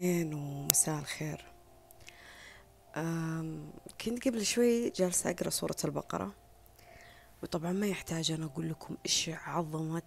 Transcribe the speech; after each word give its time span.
ومساء 0.00 0.98
الخير. 0.98 1.44
كنت 4.00 4.28
قبل 4.28 4.46
شوي 4.46 4.90
جالسة 4.90 5.30
أقرأ 5.30 5.50
سورة 5.50 5.76
البقرة 5.84 6.32
وطبعا 7.42 7.72
ما 7.72 7.86
يحتاج 7.86 8.30
أن 8.32 8.42
أقول 8.42 8.70
لكم 8.70 8.96
إيش 9.06 9.30
عظمة 9.46 10.02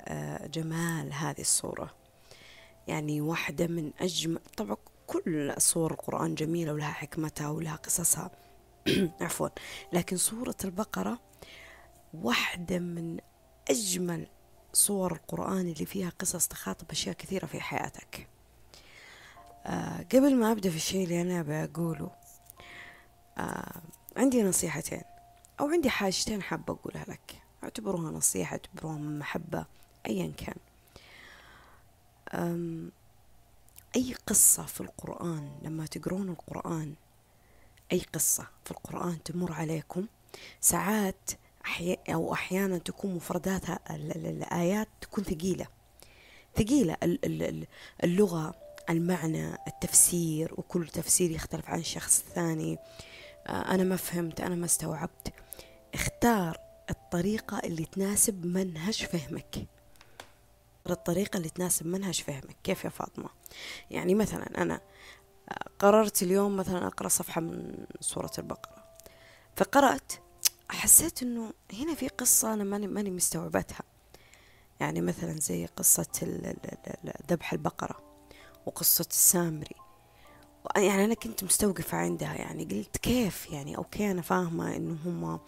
آه، 0.00 0.46
جمال 0.46 1.12
هذه 1.12 1.40
الصورة 1.40 1.94
يعني 2.88 3.20
واحدة 3.20 3.66
من 3.66 3.92
أجمل 4.00 4.40
طبعا 4.56 4.76
كل 5.06 5.54
سور 5.58 5.92
القرآن 5.92 6.34
جميلة 6.34 6.72
ولها 6.72 6.90
حكمتها 6.90 7.48
ولها 7.48 7.76
قصصها. 7.76 8.30
عفوا. 9.20 9.48
لكن 9.92 10.16
سورة 10.16 10.56
البقرة 10.64 11.20
واحدة 12.14 12.78
من 12.78 13.18
أجمل 13.70 14.26
صور 14.72 15.12
القرآن 15.12 15.68
اللي 15.68 15.86
فيها 15.86 16.12
قصص 16.18 16.48
تخاطب 16.48 16.90
أشياء 16.90 17.14
كثيرة 17.14 17.46
في 17.46 17.60
حياتك. 17.60 18.35
آه 19.66 20.02
قبل 20.12 20.36
ما 20.36 20.52
أبدأ 20.52 20.70
في 20.70 20.76
الشيء 20.76 21.04
اللي 21.04 21.22
أنا 21.22 21.66
بقوله 21.66 22.10
آه 23.38 23.72
عندي 24.16 24.42
نصيحتين 24.42 25.02
أو 25.60 25.66
عندي 25.68 25.90
حاجتين 25.90 26.42
حابة 26.42 26.72
أقولها 26.72 27.04
لك. 27.08 27.42
اعتبروها 27.64 28.10
نصيحة 28.10 28.52
اعتبروها 28.52 28.96
محبة 28.98 29.66
أيا 30.06 30.32
كان. 30.36 30.56
أي 33.96 34.14
قصة 34.26 34.62
في 34.66 34.80
القرآن 34.80 35.50
لما 35.62 35.86
تقرون 35.86 36.28
القرآن 36.28 36.94
أي 37.92 38.00
قصة 38.14 38.46
في 38.64 38.70
القرآن 38.70 39.22
تمر 39.22 39.52
عليكم 39.52 40.06
ساعات 40.60 41.30
أحي... 41.64 41.96
أو 42.08 42.32
أحيانا 42.32 42.78
تكون 42.78 43.14
مفرداتها 43.14 43.78
الآيات 43.90 44.88
تكون 45.00 45.24
ثقيلة. 45.24 45.66
ثقيلة 46.56 46.96
اللغة 48.04 48.54
المعنى 48.90 49.54
التفسير 49.66 50.54
وكل 50.56 50.88
تفسير 50.88 51.30
يختلف 51.30 51.70
عن 51.70 51.82
شخص 51.82 52.24
ثاني. 52.34 52.78
آه، 53.46 53.74
أنا 53.74 53.84
ما 53.84 53.96
فهمت 53.96 54.40
أنا 54.40 54.54
ما 54.54 54.64
استوعبت. 54.64 55.32
اختار 55.94 56.58
الطريقة 56.90 57.58
اللي 57.58 57.84
تناسب 57.84 58.46
منهج 58.46 59.04
فهمك. 59.04 59.66
الطريقة 60.90 61.36
اللي 61.36 61.48
تناسب 61.48 61.86
منهج 61.86 62.22
فهمك. 62.22 62.56
كيف 62.64 62.84
يا 62.84 62.90
فاطمة؟ 62.90 63.28
يعني 63.90 64.14
مثلا 64.14 64.62
أنا 64.62 64.80
آه، 65.50 65.68
قررت 65.78 66.22
اليوم 66.22 66.56
مثلا 66.56 66.86
أقرأ 66.86 67.08
صفحة 67.08 67.40
من 67.40 67.86
سورة 68.00 68.32
البقرة. 68.38 68.84
فقرأت 69.56 70.12
حسيت 70.70 71.22
إنه 71.22 71.52
هنا 71.72 71.94
في 71.94 72.08
قصة 72.08 72.54
أنا 72.54 72.64
ماني 72.64 72.86
ماني 72.86 73.10
مستوعبتها. 73.10 73.82
يعني 74.80 75.00
مثلا 75.00 75.32
زي 75.40 75.66
قصة 75.66 76.06
ذبح 77.30 77.52
البقرة. 77.52 78.05
وقصة 78.66 79.06
السامري 79.10 79.76
يعني 80.76 81.04
أنا 81.04 81.14
كنت 81.14 81.44
مستوقفة 81.44 81.98
عندها 81.98 82.34
يعني 82.34 82.64
قلت 82.64 82.96
كيف؟ 82.96 83.50
يعني 83.50 83.76
أوكي 83.76 84.10
أنا 84.10 84.22
فاهمة 84.22 84.76
إنه 84.76 84.96
هم 85.04 85.40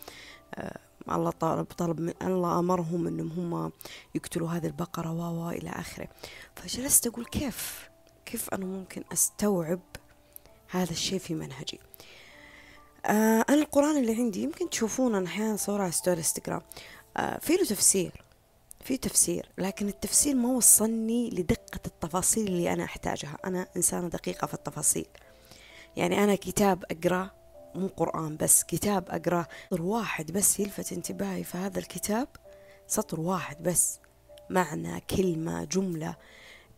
آه 0.54 0.78
الله 1.08 1.30
طلب 1.30 1.64
طلب 1.64 2.00
من 2.00 2.12
الله 2.22 2.58
أمرهم 2.58 3.06
إنهم 3.06 3.54
هم 3.54 3.72
يقتلوا 4.14 4.48
هذه 4.48 4.66
البقرة 4.66 5.12
و 5.12 5.50
إلى 5.50 5.70
آخره. 5.70 6.08
فجلست 6.56 7.06
أقول 7.06 7.24
كيف؟ 7.24 7.88
كيف 8.26 8.54
أنا 8.54 8.66
ممكن 8.66 9.04
أستوعب 9.12 9.80
هذا 10.70 10.90
الشيء 10.90 11.18
في 11.18 11.34
منهجي؟ 11.34 11.80
آه 13.06 13.44
أنا 13.48 13.62
القرآن 13.62 13.96
اللي 13.96 14.14
عندي 14.14 14.42
يمكن 14.42 14.70
تشوفونه 14.70 15.18
أنا 15.18 15.26
أحيانا 15.26 15.56
صورة 15.56 15.82
على 15.82 15.92
ستوري 15.92 16.18
إنستغرام. 16.18 16.62
آه 17.16 17.38
في 17.38 17.52
له 17.52 17.64
تفسير. 17.64 18.27
في 18.80 18.96
تفسير 18.96 19.48
لكن 19.58 19.88
التفسير 19.88 20.34
ما 20.34 20.48
وصلني 20.48 21.30
لدقة 21.30 21.80
التفاصيل 21.86 22.46
اللي 22.46 22.72
أنا 22.72 22.84
أحتاجها. 22.84 23.38
أنا 23.44 23.66
إنسانة 23.76 24.08
دقيقة 24.08 24.46
في 24.46 24.54
التفاصيل. 24.54 25.06
يعني 25.96 26.24
أنا 26.24 26.34
كتاب 26.34 26.84
أقرأ 26.90 27.30
مو 27.74 27.86
قرآن 27.86 28.36
بس 28.36 28.64
كتاب 28.64 29.08
أقرأ 29.08 29.46
سطر 29.70 29.82
واحد 29.82 30.32
بس 30.32 30.60
يلفت 30.60 30.92
انتباهي 30.92 31.44
في 31.44 31.58
هذا 31.58 31.78
الكتاب 31.78 32.28
سطر 32.86 33.20
واحد 33.20 33.62
بس. 33.62 34.00
معنى 34.50 35.00
كلمة 35.00 35.64
جملة. 35.64 36.16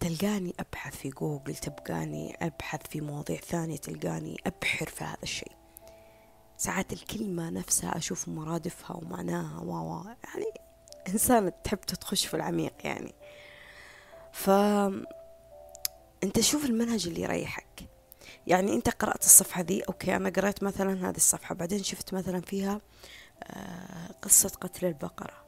تلقاني 0.00 0.54
أبحث 0.60 0.96
في 0.96 1.08
جوجل 1.08 1.54
تلقاني 1.54 2.36
أبحث 2.40 2.80
في 2.90 3.00
مواضيع 3.00 3.36
ثانية 3.36 3.76
تلقاني 3.76 4.40
أبحر 4.46 4.86
في 4.86 5.04
هذا 5.04 5.22
الشيء. 5.22 5.52
ساعات 6.56 6.92
الكلمة 6.92 7.50
نفسها 7.50 7.96
أشوف 7.96 8.28
مرادفها 8.28 8.96
ومعناها 8.96 9.60
و 9.60 10.04
يعني 10.24 10.69
إنسانة 11.08 11.52
تحب 11.64 11.80
تخش 11.80 12.26
في 12.26 12.34
العميق 12.34 12.72
يعني. 12.84 13.14
ف 14.32 14.50
أنت 16.24 16.40
شوف 16.40 16.64
المنهج 16.64 17.06
اللي 17.06 17.20
يريحك. 17.20 17.88
يعني 18.46 18.74
أنت 18.74 18.88
قرأت 18.88 19.24
الصفحة 19.24 19.62
ذي 19.62 19.82
أوكي 19.82 20.16
أنا 20.16 20.28
قرأت 20.28 20.62
مثلا 20.62 21.08
هذه 21.08 21.16
الصفحة 21.16 21.54
بعدين 21.54 21.82
شفت 21.82 22.14
مثلا 22.14 22.40
فيها 22.40 22.80
آه، 23.42 24.12
قصة 24.22 24.48
قتل 24.48 24.86
البقرة. 24.86 25.44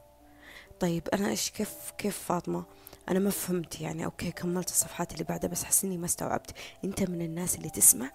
طيب 0.79 1.07
أنا 1.13 1.29
إيش 1.29 1.49
كيف 1.49 1.91
كيف 1.97 2.17
فاطمة؟ 2.17 2.63
أنا 3.09 3.19
ما 3.19 3.29
فهمت 3.29 3.81
يعني 3.81 4.05
أوكي 4.05 4.31
كملت 4.31 4.69
الصفحات 4.69 5.13
اللي 5.13 5.23
بعدها 5.23 5.49
بس 5.49 5.63
حس 5.63 5.83
إني 5.83 5.97
ما 5.97 6.05
استوعبت. 6.05 6.51
أنت 6.83 7.03
من 7.03 7.21
الناس 7.21 7.55
اللي 7.55 7.69
تسمع 7.69 8.11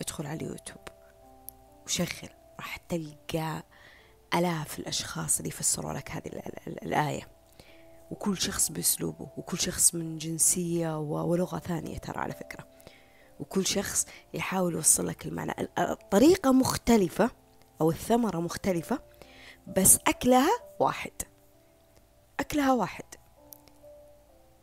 ادخل 0.00 0.26
على 0.26 0.36
اليوتيوب. 0.36 0.80
وشغل 1.86 2.30
راح 2.58 2.76
تلقى 2.76 3.62
آلاف 4.38 4.78
الأشخاص 4.78 5.36
اللي 5.38 5.48
يفسروا 5.48 5.92
لك 5.92 6.10
هذه 6.10 6.26
الآية. 6.82 7.28
وكل 8.10 8.38
شخص 8.38 8.70
بأسلوبه 8.70 9.28
وكل 9.36 9.58
شخص 9.58 9.94
من 9.94 10.18
جنسية 10.18 10.98
ولغة 10.98 11.58
ثانية 11.58 11.98
ترى 11.98 12.18
على 12.18 12.32
فكرة. 12.32 12.66
وكل 13.40 13.66
شخص 13.66 14.06
يحاول 14.34 14.74
يوصل 14.74 15.06
لك 15.06 15.26
المعنى. 15.26 15.52
الطريقة 15.78 16.52
مختلفة 16.52 17.30
أو 17.80 17.90
الثمرة 17.90 18.40
مختلفة 18.40 18.98
بس 19.76 19.98
أكلها 20.06 20.50
واحد. 20.80 21.12
أكلها 22.40 22.72
واحد. 22.72 23.04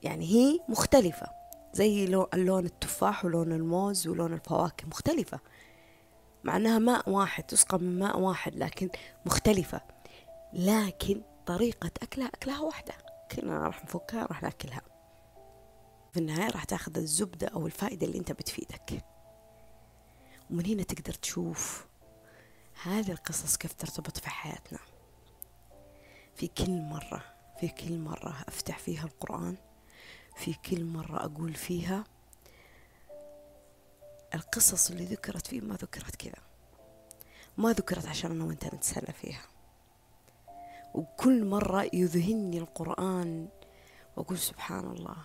يعني 0.03 0.25
هي 0.25 0.59
مختلفة. 0.69 1.27
زي 1.73 2.05
لون 2.33 2.65
التفاح 2.65 3.25
ولون 3.25 3.51
الموز 3.51 4.07
ولون 4.07 4.33
الفواكه 4.33 4.87
مختلفة. 4.87 5.39
مع 6.43 6.55
أنها 6.57 6.79
ماء 6.79 7.09
واحد 7.09 7.43
تسقى 7.43 7.77
من 7.79 7.99
ماء 7.99 8.19
واحد 8.19 8.55
لكن 8.55 8.89
مختلفة. 9.25 9.81
لكن 10.53 11.21
طريقة 11.45 11.91
أكلها 12.01 12.27
أكلها 12.27 12.59
واحدة. 12.59 12.93
كلنا 13.31 13.57
راح 13.57 13.83
نفكها 13.83 14.25
راح 14.25 14.43
ناكلها. 14.43 14.81
في 16.13 16.19
النهاية 16.19 16.49
راح 16.49 16.63
تاخذ 16.63 16.97
الزبدة 16.97 17.47
أو 17.47 17.65
الفائدة 17.67 18.07
اللي 18.07 18.17
أنت 18.17 18.31
بتفيدك. 18.31 19.05
ومن 20.49 20.65
هنا 20.65 20.83
تقدر 20.83 21.13
تشوف 21.13 21.87
هذه 22.83 23.11
القصص 23.11 23.57
كيف 23.57 23.73
ترتبط 23.73 24.17
في 24.17 24.29
حياتنا. 24.29 24.79
في 26.35 26.47
كل 26.47 26.81
مرة 26.81 27.23
في 27.59 27.67
كل 27.67 27.99
مرة 27.99 28.35
أفتح 28.47 28.79
فيها 28.79 29.03
القرآن 29.03 29.57
في 30.35 30.53
كل 30.53 30.85
مرة 30.85 31.25
أقول 31.25 31.53
فيها 31.53 32.03
القصص 34.33 34.91
اللي 34.91 35.05
ذكرت 35.05 35.47
فيه 35.47 35.61
ما 35.61 35.75
ذكرت 35.75 36.15
كذا. 36.15 36.43
ما 37.57 37.71
ذكرت 37.71 38.05
عشان 38.05 38.31
أنا 38.31 38.43
وأنت 38.43 38.65
نتسلى 38.65 39.13
فيها. 39.21 39.41
وكل 40.93 41.45
مرة 41.45 41.89
يذهلني 41.93 42.57
القرآن 42.57 43.47
وأقول 44.17 44.37
سبحان 44.37 44.85
الله 44.85 45.15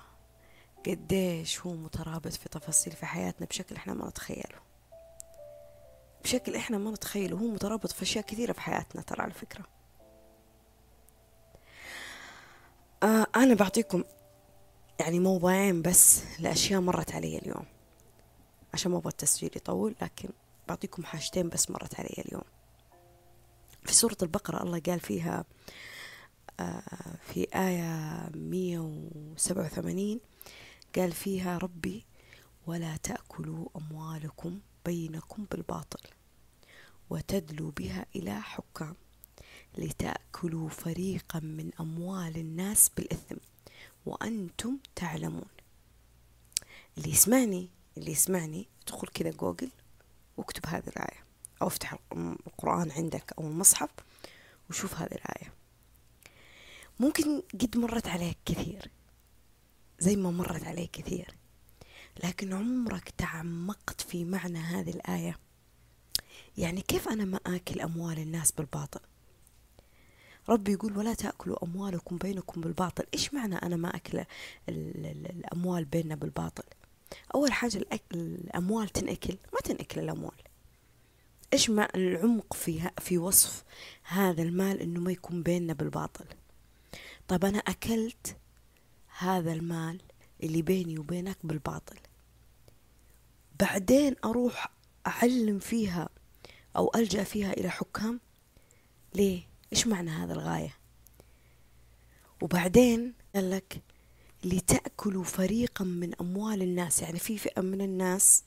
قديش 0.87 1.61
هو 1.61 1.73
مترابط 1.73 2.33
في 2.33 2.49
تفاصيل 2.49 2.93
في 2.93 3.07
حياتنا 3.07 3.47
بشكل 3.47 3.77
إحنا 3.77 3.95
ما 3.95 4.09
نتخيله. 4.09 4.59
بشكل 6.25 6.57
إحنا 6.57 6.79
ما 6.79 6.91
نتخيله 6.91 7.37
هو 7.37 7.47
مترابط 7.47 7.93
في 7.93 8.03
أشياء 8.03 8.25
كثيرة 8.25 8.53
في 8.53 8.61
حياتنا 8.61 9.03
ترى 9.03 9.23
على 9.23 9.33
فكرة. 9.33 9.65
آه 13.03 13.27
أنا 13.37 13.55
بعطيكم 13.55 14.05
يعني 15.01 15.19
موضوعين 15.19 15.83
بس 15.83 16.23
لأشياء 16.39 16.81
مرت 16.81 17.15
علي 17.15 17.39
اليوم. 17.39 17.78
عشان 18.75 18.91
ما 18.93 18.99
أبغى 18.99 19.11
التسجيل 19.11 19.51
يطول 19.57 19.95
لكن 20.03 20.29
بعطيكم 20.69 21.05
حاجتين 21.05 21.49
بس 21.49 21.71
مرت 21.71 22.01
علي 22.01 22.15
اليوم. 22.19 22.43
في 23.83 23.95
سورة 23.95 24.17
البقرة 24.23 24.63
الله 24.63 24.81
قال 24.81 25.01
فيها 25.01 25.45
آه، 26.61 27.17
في 27.33 27.47
آية 27.55 28.29
187 28.35 30.21
قال 30.97 31.13
فيها 31.13 31.59
ربي 31.59 32.05
ولا 32.67 32.97
تأكلوا 32.97 33.69
أموالكم 33.77 34.61
بينكم 34.85 35.47
بالباطل 35.51 36.09
وتدلوا 37.11 37.71
بها 37.71 38.07
إلى 38.17 38.41
حكام 38.41 38.95
لتأكلوا 39.79 40.69
فريقا 40.69 41.41
من 41.41 41.71
أموال 41.81 42.37
الناس 42.37 42.89
بالإثم 42.97 43.37
وأنتم 44.07 44.79
تعلمون. 44.97 45.49
اللي 46.99 47.11
يسمعني 47.11 47.69
اللي 47.99 48.13
يسمعني 48.13 48.69
ادخل 48.83 49.09
كذا 49.09 49.31
جوجل 49.31 49.71
واكتب 50.37 50.67
هذه 50.67 50.89
الآية. 50.89 51.25
أو 51.63 51.67
افتح 51.67 51.99
القرآن 52.47 52.91
عندك 52.91 53.33
أو 53.39 53.47
المصحف 53.47 53.91
وشوف 54.71 54.95
هذه 54.95 55.13
الآية. 55.13 55.53
ممكن 57.01 57.43
قد 57.61 57.77
مرت 57.77 58.09
عليك 58.09 58.39
كثير 58.45 58.91
زي 59.99 60.17
ما 60.17 60.31
مرت 60.31 60.65
عليك 60.65 60.91
كثير 60.91 61.35
لكن 62.25 62.53
عمرك 62.53 63.11
تعمقت 63.19 64.01
في 64.01 64.25
معنى 64.25 64.59
هذه 64.59 64.91
الآية. 64.91 65.39
يعني 66.59 66.81
كيف 66.83 67.09
أنا 67.09 67.25
ما 67.25 67.41
آكل 67.47 67.81
أموال 67.81 68.19
الناس 68.19 68.53
بالباطل؟ 68.53 69.01
ربي 70.49 70.73
يقول 70.73 70.99
ولا 70.99 71.15
تأكلوا 71.15 71.65
أموالكم 71.65 72.19
بينكم 72.19 72.61
بالباطل. 72.61 73.05
إيش 73.15 73.35
معنى 73.35 73.55
أنا 73.55 73.77
ما 73.77 73.97
أكل 73.97 74.25
الأموال 74.69 75.85
بيننا 75.85 76.15
بالباطل؟ 76.15 76.65
أول 77.35 77.53
حاجة 77.53 77.85
الأموال 78.13 78.89
تنأكل 78.89 79.37
ما 79.53 79.61
تنأكل 79.65 80.01
الأموال 80.01 80.43
إيش 81.53 81.71
ما 81.71 81.89
العمق 81.95 82.55
في, 82.55 82.91
في 82.99 83.19
وصف 83.19 83.65
هذا 84.03 84.43
المال 84.43 84.81
إنه 84.81 85.01
ما 85.01 85.13
يكون 85.13 85.43
بيننا 85.43 85.73
بالباطل 85.73 86.25
طيب 87.29 87.45
أنا 87.45 87.59
أكلت 87.59 88.37
هذا 89.19 89.53
المال 89.53 90.01
اللي 90.43 90.63
بيني 90.63 90.99
وبينك 90.99 91.39
بالباطل 91.45 91.97
بعدين 93.61 94.17
أروح 94.25 94.71
أعلم 95.07 95.59
فيها 95.59 96.09
أو 96.77 96.93
ألجأ 96.95 97.25
فيها 97.25 97.53
إلى 97.53 97.71
حكام 97.71 98.21
ليه؟ 99.15 99.43
إيش 99.73 99.87
معنى 99.87 100.11
هذا 100.11 100.33
الغاية؟ 100.33 100.77
وبعدين 102.43 103.15
قال 103.35 103.51
لك 103.51 103.83
لتأكلوا 104.45 105.25
فريقا 105.25 105.85
من 105.85 106.15
أموال 106.21 106.63
الناس. 106.63 107.03
يعني 107.03 107.19
في 107.19 107.39
فئة 107.39 107.61
من 107.63 107.81
الناس 107.81 108.45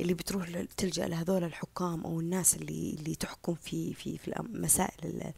اللي 0.00 0.14
بتروح 0.14 0.64
تلجأ 0.76 1.08
لهذول 1.08 1.44
الحكام 1.44 2.04
أو 2.04 2.20
الناس 2.20 2.56
اللي 2.56 2.96
اللي 2.98 3.14
تحكم 3.14 3.54
في 3.54 3.94
في 3.94 4.18
في 4.18 4.40
المسائل 4.40 5.32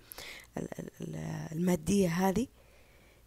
المادية 1.52 2.08
هذه. 2.08 2.46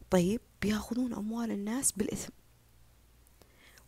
طيب 0.09 0.41
بيأخذون 0.61 1.13
أموال 1.13 1.51
الناس 1.51 1.91
بالإثم. 1.91 2.31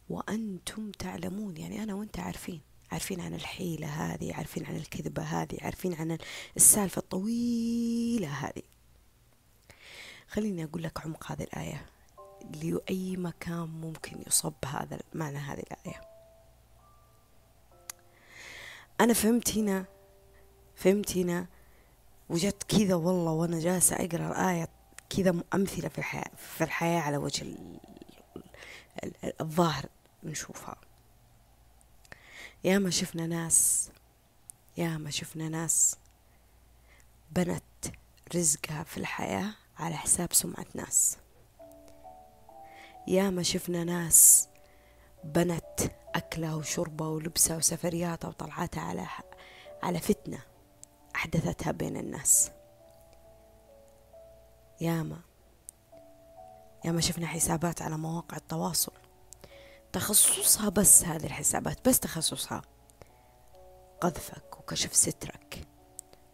وأنتم 0.09 0.91
تعلمون 0.91 1.57
يعني 1.57 1.83
أنا 1.83 1.93
وأنت 1.93 2.19
عارفين 2.19 2.61
عارفين 2.91 3.21
عن 3.21 3.33
الحيلة 3.33 3.87
هذه 3.87 4.33
عارفين 4.33 4.65
عن 4.65 4.75
الكذبة 4.75 5.21
هذه 5.23 5.57
عارفين 5.61 5.93
عن 5.93 6.17
السالفة 6.57 6.99
الطويلة 6.99 8.27
هذه. 8.27 8.61
خليني 10.27 10.63
أقول 10.63 10.83
لك 10.83 11.05
عمق 11.05 11.31
هذه 11.31 11.43
الآية. 11.43 11.85
لأي 12.63 13.17
مكان 13.17 13.67
ممكن 13.67 14.23
يصب 14.27 14.53
هذا 14.65 14.99
معنى 15.13 15.37
هذه 15.37 15.59
الآية. 15.59 16.01
أنا 19.01 19.13
فهمت 19.13 19.57
هنا 19.57 19.85
فهمت 20.75 21.17
هنا 21.17 21.47
وجدت 22.29 22.63
كذا 22.63 22.95
والله 22.95 23.31
وأنا 23.31 23.59
جالسة 23.59 23.95
أقرأ 23.95 24.27
الآية 24.27 24.67
كذا 25.09 25.43
أمثلة 25.53 25.89
في 25.89 25.97
الحياة 25.97 26.31
في 26.37 26.63
الحياة 26.63 27.01
على 27.01 27.17
وجه 27.17 27.45
الظاهر 29.41 29.85
نشوفها. 30.23 30.75
يا 32.63 32.79
ما 32.79 32.89
شفنا 32.89 33.27
ناس 33.27 33.89
يا 34.77 34.97
ما 34.97 35.09
شفنا 35.09 35.49
ناس 35.49 35.95
بنت 37.31 37.63
رزقها 38.35 38.83
في 38.83 38.97
الحياة 38.97 39.53
على 39.77 39.95
حساب 39.95 40.33
سمعة 40.33 40.65
ناس. 40.75 41.17
يا 43.09 43.29
ما 43.29 43.43
شفنا 43.43 43.83
ناس 43.83 44.47
بنت 45.23 45.79
أكلها 46.15 46.55
وشربها 46.55 47.07
ولبسها 47.07 47.57
وسفرياتها 47.57 48.27
وطلعاتها 48.27 48.81
على 48.81 49.07
على 49.83 49.99
فتنة 49.99 50.39
أحدثتها 51.15 51.71
بين 51.71 51.97
الناس. 51.97 52.51
ياما 54.81 55.19
ياما 56.85 57.01
شفنا 57.01 57.27
حسابات 57.27 57.81
على 57.81 57.97
مواقع 57.97 58.37
التواصل. 58.37 58.93
تخصصها 59.93 60.69
بس 60.69 61.03
هذه 61.03 61.25
الحسابات 61.25 61.89
بس 61.89 61.99
تخصصها 61.99 62.61
قذفك 64.01 64.59
وكشف 64.59 64.95
سترك 64.95 65.67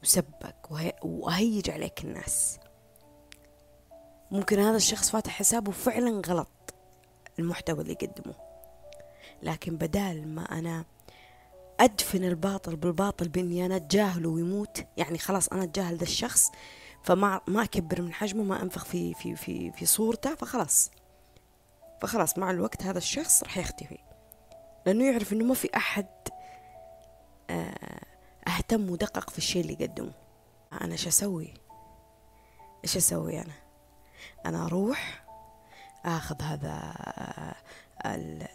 وسبك 0.03 0.71
وهيج 1.03 1.69
عليك 1.69 2.03
الناس. 2.03 2.59
ممكن 4.31 4.59
هذا 4.59 4.77
الشخص 4.77 5.09
فاتح 5.09 5.31
حسابه 5.31 5.71
فعلا 5.71 6.21
غلط 6.27 6.73
المحتوى 7.39 7.81
اللي 7.81 7.91
يقدمه. 7.91 8.35
لكن 9.43 9.75
بدال 9.75 10.27
ما 10.27 10.41
أنا 10.41 10.85
أدفن 11.79 12.23
الباطل 12.23 12.75
بالباطل 12.75 13.27
بإني 13.27 13.65
أنا 13.65 13.75
أتجاهله 13.75 14.29
ويموت 14.29 14.85
يعني 14.97 15.17
خلاص 15.17 15.47
أنا 15.47 15.63
أتجاهل 15.63 15.97
ذا 15.97 16.03
الشخص 16.03 16.51
فما 17.03 17.41
ما 17.47 17.63
أكبر 17.63 18.01
من 18.01 18.13
حجمه 18.13 18.43
ما 18.43 18.61
أنفخ 18.61 18.85
في 18.85 19.13
في 19.13 19.35
في 19.35 19.71
في 19.71 19.85
صورته 19.85 20.35
فخلاص. 20.35 20.91
فخلاص 22.01 22.37
مع 22.37 22.51
الوقت 22.51 22.83
هذا 22.83 22.97
الشخص 22.97 23.43
راح 23.43 23.57
يختفي. 23.57 23.97
لأنه 24.85 25.05
يعرف 25.11 25.33
إنه 25.33 25.45
ما 25.45 25.53
في 25.53 25.69
أحد 25.75 26.07
آه، 27.49 27.99
أهتم 28.47 28.89
ودقق 28.89 29.29
في 29.29 29.37
الشيء 29.37 29.61
اللي 29.61 29.73
يقدمه. 29.73 30.11
أنا 30.81 30.91
إيش 30.91 31.07
أسوي؟ 31.07 31.53
إيش 32.83 32.97
أسوي 32.97 33.41
أنا؟ 33.41 33.64
أنا 34.45 34.65
أروح 34.65 35.25
أخذ 36.05 36.41
هذا 36.41 36.93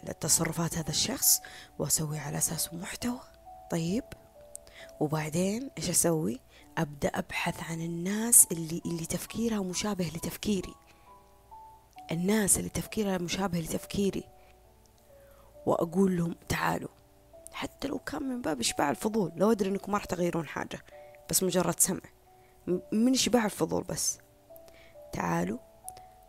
التصرفات 0.09 0.77
هذا 0.77 0.89
الشخص 0.89 1.41
وأسوي 1.79 2.19
على 2.19 2.37
أساسه 2.37 2.75
محتوى. 2.75 3.19
طيب 3.71 4.03
وبعدين 4.99 5.69
إيش 5.77 5.89
أسوي؟ 5.89 6.39
أبدأ 6.77 7.09
أبحث 7.09 7.63
عن 7.63 7.81
الناس 7.81 8.47
اللي 8.51 8.81
اللي 8.85 9.05
تفكيرها 9.05 9.59
مشابه 9.59 10.05
لتفكيري. 10.05 10.73
الناس 12.11 12.57
اللي 12.57 12.69
تفكيرها 12.69 13.17
مشابه 13.17 13.59
لتفكيري. 13.59 14.23
وأقول 15.65 16.17
لهم 16.17 16.35
تعالوا. 16.49 16.89
حتى 17.53 17.87
لو 17.87 17.99
كان 17.99 18.23
من 18.23 18.41
باب 18.41 18.59
إشباع 18.59 18.89
الفضول 18.89 19.31
لو 19.35 19.51
أدري 19.51 19.69
أنكم 19.69 19.91
ما 19.91 19.97
راح 19.97 20.05
تغيرون 20.05 20.47
حاجة 20.47 20.85
بس 21.29 21.43
مجرد 21.43 21.79
سمع. 21.79 22.01
من 22.91 23.13
إشباع 23.13 23.45
الفضول 23.45 23.83
بس. 23.83 24.19
تعالوا 25.13 25.59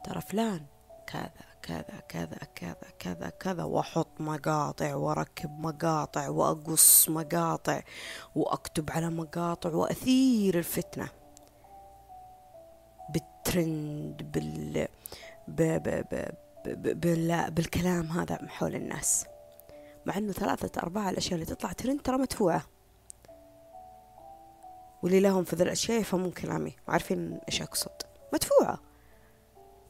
ترى 0.04 0.20
فلان 0.20 0.66
كذا 1.06 1.30
كذا 1.62 2.02
كذا 2.08 2.38
كذا 2.54 2.76
كذا 2.98 3.28
كذا 3.28 3.64
وأحط 3.64 4.20
مقاطع 4.20 4.94
وأركب 4.94 5.50
مقاطع 5.60 6.28
وأقص 6.28 7.08
مقاطع 7.08 7.82
وأكتب 8.34 8.90
على 8.90 9.10
مقاطع 9.10 9.70
وأثير 9.74 10.58
الفتنة 10.58 11.08
بالترند 13.08 14.22
بال 14.22 14.88
ب... 15.48 15.62
ب... 15.62 16.04
ب... 16.64 17.00
بال... 17.00 17.50
بالكلام 17.50 18.06
هذا 18.06 18.38
حول 18.48 18.74
الناس. 18.74 19.26
مع 20.06 20.16
إنه 20.16 20.32
ثلاثة 20.32 20.82
أرباع 20.82 21.10
الأشياء 21.10 21.34
اللي 21.34 21.46
تطلع 21.46 21.72
ترند 21.72 22.00
ترى 22.00 22.18
مدفوعة. 22.18 22.62
واللي 25.02 25.20
لهم 25.20 25.44
في 25.44 25.56
ذي 25.56 25.64
الأشياء 25.64 26.00
يفهمون 26.00 26.30
كلامي 26.30 26.76
وعارفين 26.88 27.40
إيش 27.48 27.62
أقصد؟ 27.62 28.11
مدفوعة. 28.32 28.80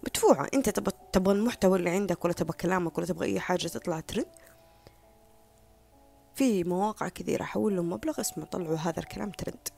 مدفوعة. 0.07 0.49
انت 0.55 0.69
تبغى 0.69 0.93
تبغى 1.13 1.35
المحتوى 1.35 1.79
اللي 1.79 1.91
عندك 1.91 2.25
ولا 2.25 2.35
تبغى 2.35 2.57
كلامك 2.57 2.99
ولا 2.99 3.07
تبغى 3.07 3.27
أي 3.27 3.41
حاجة 3.41 3.69
تطلع 3.69 4.01
ترند؟ 4.01 4.27
في 6.35 6.65
مواقع 6.65 7.09
كثيرة 7.09 7.43
أحول 7.43 7.77
لهم 7.77 7.91
مبلغ 7.91 8.21
اسمه 8.21 8.45
طلعوا 8.45 8.77
هذا 8.77 9.01
الكلام 9.01 9.31
ترند. 9.31 9.69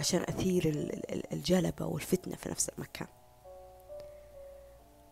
عشان 0.00 0.22
أثير 0.22 0.62
الجلبة 1.32 1.86
والفتنة 1.86 2.36
في 2.36 2.48
نفس 2.48 2.68
المكان. 2.68 3.08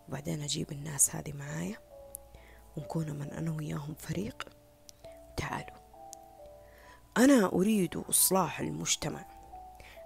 وبعدين 0.09 0.43
أجيب 0.43 0.73
الناس 0.73 1.17
هذه 1.17 1.33
معايا 1.33 1.77
ونكون 2.77 3.11
من 3.11 3.31
أنا 3.31 3.51
وياهم 3.51 3.95
فريق. 3.99 4.49
تعالوا. 5.37 5.83
أنا 7.17 7.47
أريد 7.47 7.97
إصلاح 7.97 8.61
المجتمع. 8.61 9.32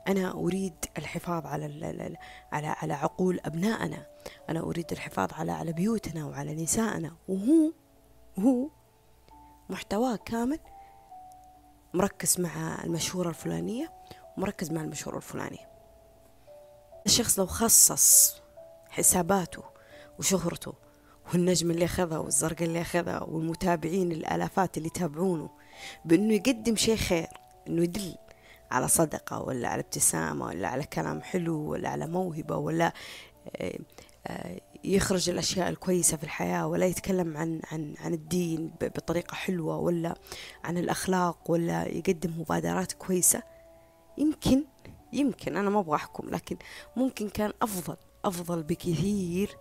أنا 0.08 0.32
أريد 0.32 0.74
الحفاظ 0.98 1.46
على 1.46 2.16
على 2.52 2.68
على 2.68 2.94
عقول 2.94 3.40
أبنائنا. 3.44 4.06
أنا 4.48 4.60
أريد 4.60 4.92
الحفاظ 4.92 5.32
على 5.32 5.52
على 5.52 5.72
بيوتنا 5.72 6.26
وعلى 6.26 6.54
نسائنا. 6.54 7.16
وهو 7.28 7.72
هو 8.38 8.68
محتواه 9.70 10.16
كامل 10.16 10.58
مركز 11.94 12.40
مع 12.40 12.84
المشهورة 12.84 13.28
الفلانية 13.28 13.92
ومركز 14.36 14.72
مع 14.72 14.80
المشهورة 14.80 15.16
الفلانية. 15.16 15.68
الشخص 17.06 17.38
لو 17.38 17.46
خصص 17.46 18.36
حساباته 18.88 19.62
وشهرته 20.18 20.74
والنجم 21.32 21.70
اللي 21.70 21.84
أخذها 21.84 22.18
والزرق 22.18 22.62
اللي 22.62 22.80
أخذها 22.80 23.22
والمتابعين 23.22 24.12
الآلافات 24.12 24.76
اللي 24.76 24.86
يتابعونه 24.86 25.50
بأنه 26.04 26.34
يقدم 26.34 26.76
شيء 26.76 26.96
خير 26.96 27.28
أنه 27.68 27.82
يدل 27.82 28.14
على 28.70 28.88
صدقة 28.88 29.42
ولا 29.42 29.68
على 29.68 29.80
ابتسامة 29.80 30.46
ولا 30.46 30.68
على 30.68 30.84
كلام 30.84 31.22
حلو 31.22 31.70
ولا 31.70 31.88
على 31.88 32.06
موهبة 32.06 32.56
ولا 32.56 32.92
آه، 33.56 33.78
آه، 34.26 34.60
يخرج 34.84 35.30
الأشياء 35.30 35.68
الكويسة 35.68 36.16
في 36.16 36.24
الحياة 36.24 36.66
ولا 36.66 36.86
يتكلم 36.86 37.36
عن 37.36 37.60
عن 37.72 37.94
عن 38.00 38.14
الدين 38.14 38.72
بطريقة 38.80 39.34
حلوة 39.34 39.76
ولا 39.76 40.14
عن 40.64 40.78
الأخلاق 40.78 41.50
ولا 41.50 41.88
يقدم 41.88 42.40
مبادرات 42.40 42.92
كويسة. 42.92 43.42
يمكن 44.18 44.64
يمكن 45.12 45.56
أنا 45.56 45.70
ما 45.70 45.80
أبغى 45.80 45.96
أحكم 45.96 46.28
لكن 46.30 46.56
ممكن 46.96 47.28
كان 47.28 47.52
أفضل 47.62 47.96
أفضل 48.24 48.62
بكثير 48.62 49.56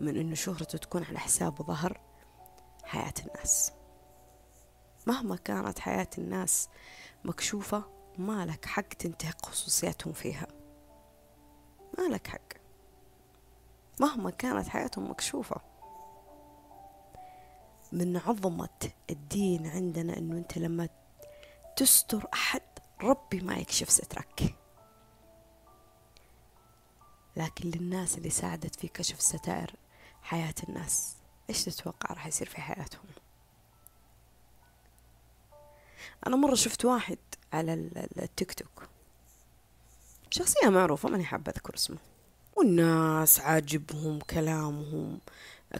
من 0.00 0.16
أنه 0.16 0.34
شهرته 0.34 0.78
تكون 0.78 1.04
على 1.04 1.18
حساب 1.18 1.60
وظهر 1.60 2.00
حياة 2.84 3.14
الناس. 3.26 3.72
مهما 5.06 5.36
كانت 5.36 5.78
حياة 5.78 6.08
الناس 6.18 6.68
مكشوفة 7.24 7.84
ما 8.18 8.46
لك 8.46 8.64
حق 8.64 8.88
تنتهك 8.88 9.46
خصوصياتهم 9.46 10.12
فيها. 10.12 10.46
ما 11.98 12.02
لك 12.08 12.26
حق. 12.26 12.52
مهما 14.00 14.30
كانت 14.30 14.68
حياتهم 14.68 15.10
مكشوفة. 15.10 15.60
من 17.92 18.16
عظمة 18.16 18.90
الدين 19.10 19.66
عندنا 19.66 20.18
أنه 20.18 20.36
أنت 20.36 20.58
لما 20.58 20.88
تستر 21.76 22.26
أحد 22.34 22.62
ربي 23.02 23.40
ما 23.40 23.56
يكشف 23.56 23.90
سترك. 23.90 24.54
لكن 27.36 27.70
للناس 27.70 28.18
اللي 28.18 28.30
ساعدت 28.30 28.76
في 28.76 28.88
كشف 28.88 29.20
ستائر 29.20 29.74
حياة 30.22 30.54
الناس 30.68 31.16
إيش 31.50 31.64
تتوقع 31.64 32.14
راح 32.14 32.26
يصير 32.26 32.48
في 32.48 32.60
حياتهم؟ 32.60 33.06
أنا 36.26 36.36
مرة 36.36 36.54
شفت 36.54 36.84
واحد 36.84 37.18
على 37.52 37.74
التيك 38.18 38.52
توك. 38.52 38.88
شخصية 40.30 40.68
معروفة 40.68 41.08
ماني 41.08 41.24
حابة 41.24 41.52
أذكر 41.52 41.74
اسمه. 41.74 41.98
والناس 42.56 43.40
عاجبهم 43.40 44.18
كلامهم 44.18 45.18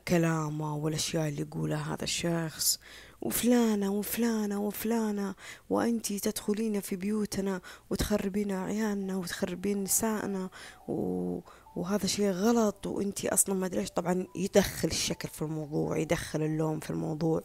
كلامه 0.08 0.76
والأشياء 0.76 1.28
اللي 1.28 1.42
يقولها 1.42 1.94
هذا 1.94 2.04
الشخص. 2.04 2.80
وفلانة 3.22 3.90
وفلانة 3.92 4.60
وفلانة 4.60 5.34
وأنتي 5.70 6.18
تدخلين 6.18 6.80
في 6.80 6.96
بيوتنا 6.96 7.60
وتخربين 7.90 8.52
عيالنا 8.52 9.16
وتخربين 9.16 9.84
نسائنا 9.84 10.50
و... 10.88 11.38
وهذا 11.76 12.06
شيء 12.06 12.30
غلط 12.30 12.86
وإنتي 12.86 13.28
أصلا 13.28 13.54
ما 13.54 13.66
أدري 13.66 13.86
طبعا 13.86 14.26
يدخل 14.34 14.88
الشكل 14.88 15.28
في 15.28 15.42
الموضوع 15.42 15.98
يدخل 15.98 16.42
اللوم 16.42 16.80
في 16.80 16.90
الموضوع 16.90 17.42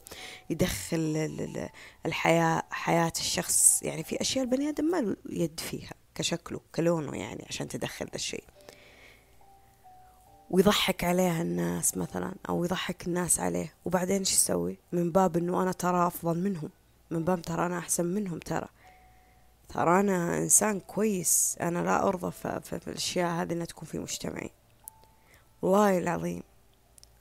يدخل 0.50 1.70
الحياة 2.06 2.64
حياة 2.72 3.14
الشخص. 3.18 3.84
يعني 3.84 4.04
في 4.04 4.22
أشياء 4.22 4.46
البني 4.46 4.70
آدم 4.70 4.86
ما 4.86 5.02
له 5.02 5.16
يد 5.30 5.60
فيها 5.60 5.94
كشكله 6.16 6.60
كلونه 6.76 7.18
يعني 7.18 7.46
عشان 7.50 7.68
تدخل 7.68 8.06
ذا 8.06 8.16
الشيء. 8.16 8.44
ويضحك 10.50 11.04
عليها 11.04 11.42
الناس 11.42 11.98
مثلا 11.98 12.36
أو 12.50 12.66
يضحك 12.66 13.08
الناس 13.08 13.40
عليه. 13.40 13.74
وبعدين 13.86 14.18
إيش 14.20 14.34
يسوي؟ 14.34 14.78
من 14.92 15.12
باب 15.12 15.38
إنه 15.38 15.62
أنا 15.62 15.72
ترى 15.72 16.08
أفضل 16.08 16.40
منهم. 16.40 16.70
من 17.12 17.24
باب 17.24 17.42
ترى 17.42 17.66
أنا 17.66 17.78
أحسن 17.78 18.06
منهم 18.06 18.40
ترى. 18.40 18.68
ترى 19.70 20.00
أنا 20.00 20.38
إنسان 20.38 20.80
كويس. 20.80 21.58
أنا 21.62 21.80
لا 21.80 22.08
أرضى 22.08 22.32
في, 22.32 22.88
الأشياء 22.88 23.42
هذه 23.42 23.54
إنها 23.54 23.66
تكون 23.66 23.88
في 23.88 24.00
مجتمعي. 24.00 24.52
والله 25.62 25.98
العظيم 25.98 26.44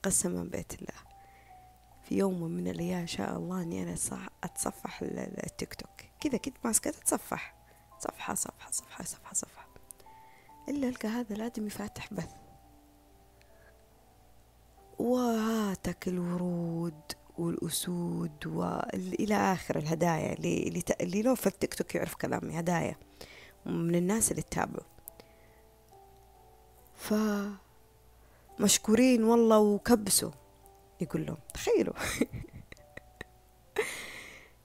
قسما 0.03 0.45
بيت 0.45 0.73
الله. 0.73 1.05
في 2.03 2.15
يوم 2.15 2.43
من 2.43 2.69
الأيام 2.69 3.07
شاء 3.07 3.37
الله 3.37 3.63
إني 3.63 3.83
أنا 3.83 3.97
أتصفح 4.45 5.03
التيك 5.03 5.75
توك. 5.75 6.07
كذا 6.21 6.39
كنت 6.39 6.57
ماسكة 6.65 6.89
أتصفح 6.89 7.55
صفحة 8.01 8.35
صفحة 8.35 8.71
صفحة 8.71 9.05
صفحة 9.05 9.35
صفحة. 9.35 9.69
إلا 10.69 10.89
ألقى 10.89 11.09
هذا 11.09 11.35
الآدمي 11.35 11.71
فاتح 11.71 12.15
بث. 12.15 12.31
وهاتك 14.99 16.09
الورود. 16.09 17.24
والأسود 17.39 18.47
وإلى 18.47 19.35
آخر 19.35 19.79
الهدايا 19.79 20.33
اللي 20.33 20.83
اللي, 21.01 21.23
لو 21.23 21.35
في 21.35 21.47
التيك 21.47 21.75
توك 21.75 21.95
يعرف 21.95 22.15
كلامي 22.15 22.61
هدايا. 22.61 22.97
من 23.67 23.95
الناس 23.95 24.31
اللي 24.31 24.43
تتابعوا 24.43 24.85
ف 26.97 27.15
مشكورين 28.61 29.25
والله 29.25 29.59
وكبسوا 29.59 30.31
يقول 31.01 31.27
لهم. 31.27 31.37
تخيلوا. 31.55 31.95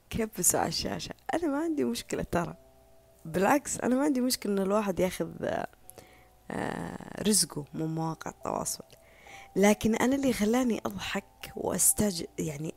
كبسوا 0.09 0.59
على 0.59 0.69
الشاشة. 0.69 1.15
أنا 1.33 1.47
ما 1.47 1.57
عندي 1.57 1.83
مشكلة 1.83 2.23
ترى. 2.23 2.55
بالعكس 3.25 3.79
أنا 3.79 3.95
ما 3.95 4.03
عندي 4.03 4.21
مشكلة 4.21 4.53
إن 4.53 4.59
الواحد 4.59 4.99
ياخذ 4.99 5.31
آه، 6.51 7.23
رزقه 7.27 7.65
من 7.73 7.85
مواقع 7.85 8.31
التواصل. 8.31 8.83
لكن 9.55 9.95
أنا 9.95 10.15
اللي 10.15 10.33
خلاني 10.33 10.81
أضحك 10.85 11.51
وأستج 11.55 12.23
يعني 12.39 12.73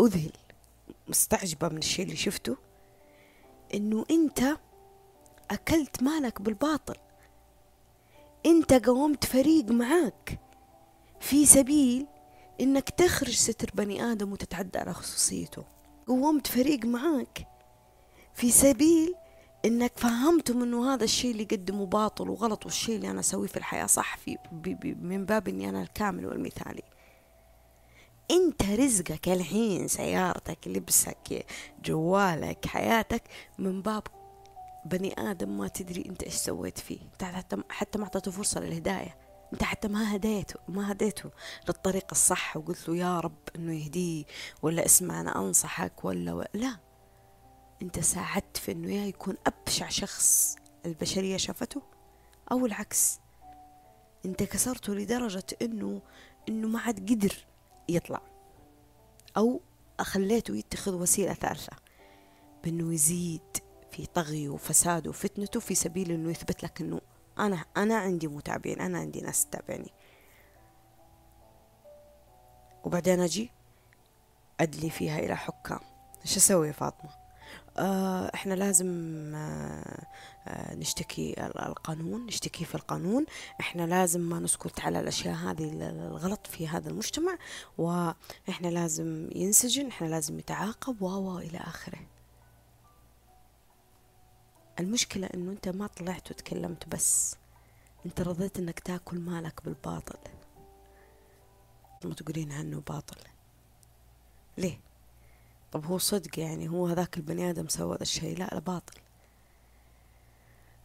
أذهل 0.00 0.32
مستعجبة 1.08 1.68
من 1.68 1.78
الشيء 1.78 2.04
اللي 2.04 2.16
شفته 2.16 2.56
إنه 3.74 4.04
أنت 4.10 4.56
أكلت 5.50 6.02
مالك 6.02 6.42
بالباطل. 6.42 6.96
أنت 8.46 8.72
قومت 8.72 9.24
فريق 9.24 9.64
معاك 9.70 10.40
في 11.20 11.46
سبيل 11.46 12.06
إنك 12.60 12.90
تخرج 12.90 13.34
ستر 13.34 13.70
بني 13.74 14.12
آدم 14.12 14.32
وتتعدى 14.32 14.78
على 14.78 14.94
خصوصيته. 14.94 15.64
قومت 16.06 16.46
فريق 16.46 16.84
معاك 16.84 17.48
في 18.34 18.50
سبيل 18.50 19.14
إنك 19.64 19.92
فهمتم 19.98 20.62
إنه 20.62 20.94
هذا 20.94 21.04
الشيء 21.04 21.30
اللي 21.30 21.42
يقدمه 21.42 21.86
باطل 21.86 22.30
وغلط 22.30 22.64
والشيء 22.64 22.96
اللي 22.96 23.10
أنا 23.10 23.20
أسويه 23.20 23.48
في 23.48 23.56
الحياة 23.56 23.86
صح؟ 23.86 24.16
في 24.16 24.36
بي 24.52 24.74
بي 24.74 24.94
من 24.94 25.24
باب 25.24 25.48
إني 25.48 25.68
أنا 25.68 25.82
الكامل 25.82 26.26
والمثالي. 26.26 26.82
أنت 28.30 28.62
رزقك 28.62 29.28
الحين 29.28 29.88
سيارتك 29.88 30.68
لبسك 30.68 31.46
جوالك 31.84 32.66
حياتك 32.66 33.22
من 33.58 33.82
باب 33.82 34.02
بني 34.84 35.14
آدم 35.30 35.58
ما 35.58 35.68
تدري 35.68 36.04
أنت 36.08 36.22
إيش 36.22 36.34
سويت 36.34 36.78
فيه. 36.78 36.98
أنت 37.12 37.24
حتى 37.24 37.56
حتى 37.68 37.98
ما 37.98 38.04
أعطيته 38.04 38.30
فرصة 38.30 38.60
للهداية. 38.60 39.16
أنت 39.52 39.62
حتى 39.62 39.88
ما 39.88 40.16
هديته 40.16 40.60
ما 40.68 40.92
هديته 40.92 41.30
للطريق 41.68 42.06
الصح 42.12 42.56
وقلت 42.56 42.88
له 42.88 42.96
يا 42.96 43.20
رب 43.20 43.38
إنه 43.56 43.74
يهديه 43.74 44.24
ولا 44.62 44.84
اسمع 44.86 45.20
أنا 45.20 45.38
أنصحك 45.38 46.04
ولا, 46.04 46.32
ولا 46.32 46.48
لا. 46.54 46.83
انت 47.82 48.00
ساعدت 48.00 48.56
في 48.56 48.72
انه 48.72 48.92
يا 48.92 49.06
يكون 49.06 49.36
أبشع 49.46 49.88
شخص 49.88 50.56
البشرية 50.86 51.36
شافته؟ 51.36 51.82
أو 52.52 52.66
العكس 52.66 53.20
انت 54.26 54.42
كسرته 54.42 54.94
لدرجة 54.94 55.46
إنه 55.62 56.02
إنه 56.48 56.68
ما 56.68 56.80
عاد 56.80 57.10
قدر 57.10 57.46
يطلع 57.88 58.20
أو 59.36 59.60
خليته 60.00 60.56
يتخذ 60.56 60.94
وسيلة 60.94 61.34
ثالثة 61.34 61.76
بإنه 62.64 62.94
يزيد 62.94 63.56
في 63.90 64.06
طغي 64.06 64.48
وفساد 64.48 65.08
وفتنته 65.08 65.60
في 65.60 65.74
سبيل 65.74 66.10
إنه 66.10 66.30
يثبت 66.30 66.64
لك 66.64 66.80
إنه 66.80 67.00
أنا 67.38 67.64
أنا 67.76 67.96
عندي 67.98 68.28
متابعين 68.28 68.80
أنا 68.80 68.98
عندي 68.98 69.20
ناس 69.20 69.46
تتابعني. 69.46 69.92
وبعدين 72.84 73.20
أجي 73.20 73.50
أدلي 74.60 74.90
فيها 74.90 75.18
إلى 75.18 75.36
حكام. 75.36 75.80
إيش 76.22 76.36
أسوي 76.36 76.66
يا 76.66 76.72
فاطمة؟ 76.72 77.10
آه، 77.10 77.23
إحنا 78.34 78.54
لازم 78.54 78.86
آه، 79.34 80.06
آه، 80.46 80.74
نشتكي 80.74 81.34
القانون 81.40 82.26
نشتكي 82.26 82.64
في 82.64 82.74
القانون. 82.74 83.26
إحنا 83.60 83.82
لازم 83.86 84.20
ما 84.20 84.38
نسكت 84.40 84.80
على 84.80 85.00
الأشياء 85.00 85.34
هذه 85.34 85.70
الغلط 85.72 86.46
في 86.46 86.68
هذا 86.68 86.90
المجتمع 86.90 87.38
وإحنا 87.78 88.68
لازم 88.68 89.28
ينسجن 89.34 89.86
إحنا 89.88 90.06
لازم 90.06 90.38
يتعاقب 90.38 91.02
و 91.02 91.38
إلى 91.38 91.58
آخره. 91.58 91.98
المشكلة 94.80 95.26
إنه 95.34 95.52
أنت 95.52 95.68
ما 95.68 95.86
طلعت 95.86 96.30
وتكلمت 96.30 96.88
بس. 96.88 97.36
أنت 98.06 98.20
رضيت 98.20 98.58
إنك 98.58 98.80
تاكل 98.80 99.18
مالك 99.18 99.64
بالباطل. 99.64 100.18
ما 102.04 102.14
تقولين 102.14 102.52
عنه 102.52 102.82
باطل. 102.88 103.16
ليه؟ 104.58 104.78
طب 105.74 105.86
هو 105.86 105.98
صدق 105.98 106.38
يعني 106.38 106.68
هو 106.68 106.86
هذاك 106.86 107.16
البني 107.16 107.50
آدم 107.50 107.68
سوى 107.68 107.94
هذا 107.94 108.02
الشيء؟ 108.02 108.38
لا 108.38 108.44
لا 108.52 108.58
باطل. 108.58 109.00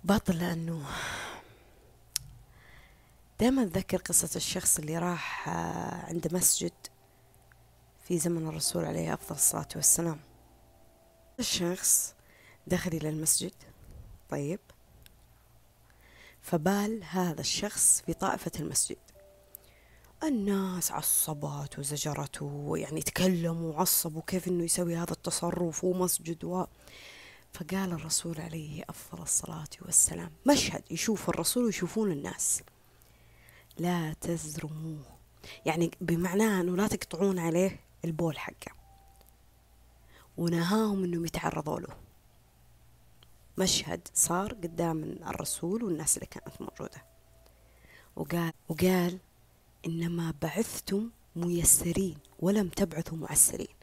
باطل 0.03 0.37
لأنه 0.39 0.85
دائما 3.39 3.63
أتذكر 3.63 3.97
قصة 3.97 4.29
الشخص 4.35 4.79
اللي 4.79 4.97
راح 4.97 5.49
آه، 5.49 6.05
عند 6.05 6.33
مسجد 6.33 6.71
في 8.07 8.19
زمن 8.19 8.47
الرسول 8.47 8.85
عليه 8.85 9.13
أفضل 9.13 9.35
الصلاة 9.35 9.67
والسلام. 9.75 10.19
الشخص 11.39 12.13
دخل 12.67 12.91
إلى 12.91 13.09
المسجد 13.09 13.53
طيب 14.29 14.59
فبال 16.41 17.03
هذا 17.03 17.41
الشخص 17.41 18.01
في 18.05 18.13
طائفة 18.13 18.51
المسجد. 18.59 18.97
الناس 20.23 20.91
عصبت 20.91 21.79
وزجرته 21.79 22.45
ويعني 22.45 23.01
تكلموا 23.01 23.73
وعصبوا 23.73 24.21
كيف 24.27 24.47
إنه 24.47 24.63
يسوي 24.63 24.95
هذا 24.95 25.11
التصرف 25.11 25.83
ومسجد 25.83 26.43
و. 26.43 26.65
فقال 27.53 27.91
الرسول 27.91 28.41
عليه 28.41 28.83
أفضل 28.89 29.21
الصلاة 29.23 29.69
والسلام 29.81 30.31
مشهد 30.45 30.83
يشوف 30.91 31.29
الرسول 31.29 31.63
ويشوفون 31.63 32.11
الناس. 32.11 32.63
لا 33.77 34.13
تزرموه. 34.13 35.05
يعني 35.65 35.91
بمعناه 36.01 36.61
إنه 36.61 36.75
لا 36.75 36.87
تقطعون 36.87 37.39
عليه 37.39 37.79
البول 38.05 38.39
حقه. 38.39 38.71
ونهاهم 40.37 41.03
إنهم 41.03 41.25
يتعرضوا 41.25 41.79
له. 41.79 41.97
مشهد 43.57 44.07
صار 44.13 44.53
قدام 44.53 45.03
الرسول 45.03 45.83
والناس 45.83 46.17
اللي 46.17 46.27
كانت 46.27 46.61
موجودة. 46.61 47.05
وقال 48.15 48.53
وقال 48.69 49.19
إنما 49.85 50.33
بعثتم 50.41 51.09
ميسرين 51.35 52.17
ولم 52.39 52.69
تبعثوا 52.69 53.17
معسرين 53.17 53.79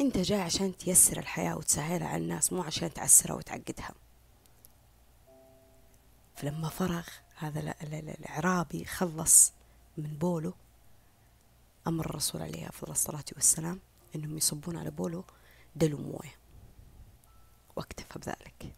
أنت 0.00 0.18
جاي 0.18 0.40
عشان 0.40 0.76
تيسر 0.76 1.18
الحياة 1.18 1.56
وتسهلها 1.56 2.08
على 2.08 2.22
الناس 2.22 2.52
مو 2.52 2.62
عشان 2.62 2.94
تعسرها 2.94 3.36
وتعقدها. 3.36 3.94
فلما 6.36 6.68
فرغ 6.68 7.08
هذا 7.36 7.74
الإعرابي 7.82 8.84
خلص 8.84 9.52
من 9.96 10.16
بوله 10.18 10.54
أمر 11.86 12.06
الرسول 12.06 12.42
عليه 12.42 12.68
أفضل 12.68 12.92
الصلاة 12.92 13.24
والسلام 13.34 13.80
أنهم 14.14 14.36
يصبون 14.36 14.76
على 14.76 14.90
بوله 14.90 15.24
دلو 15.76 15.98
مويه. 15.98 16.36
واكتفى 17.76 18.18
بذلك. 18.18 18.74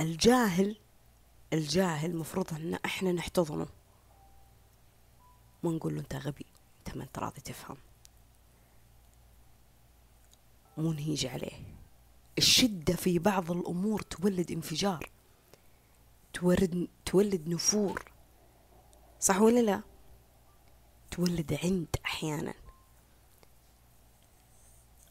الجاهل 0.00 0.76
الجاهل 1.52 2.16
مفروض 2.16 2.54
أن 2.54 2.74
إحنا 2.74 3.12
نحتضنه. 3.12 3.66
ما 5.62 5.70
نقول 5.70 5.94
له 5.94 6.00
أنت 6.00 6.14
غبي 6.14 6.46
أنت 6.78 6.96
ما 6.96 7.04
أنت 7.04 7.18
راضي 7.18 7.40
تفهم. 7.40 7.76
مو 10.76 10.92
نهيج 10.92 11.26
عليه. 11.26 11.62
الشدة 12.38 12.94
في 12.94 13.18
بعض 13.18 13.50
الأمور 13.50 14.02
تولد 14.02 14.50
انفجار 14.50 15.10
تولد 16.32 16.88
تولد 17.06 17.48
نفور. 17.48 18.04
صح 19.20 19.40
ولا 19.40 19.60
لا؟ 19.60 19.82
تولد 21.10 21.58
عند 21.64 21.96
أحيانا. 22.04 22.54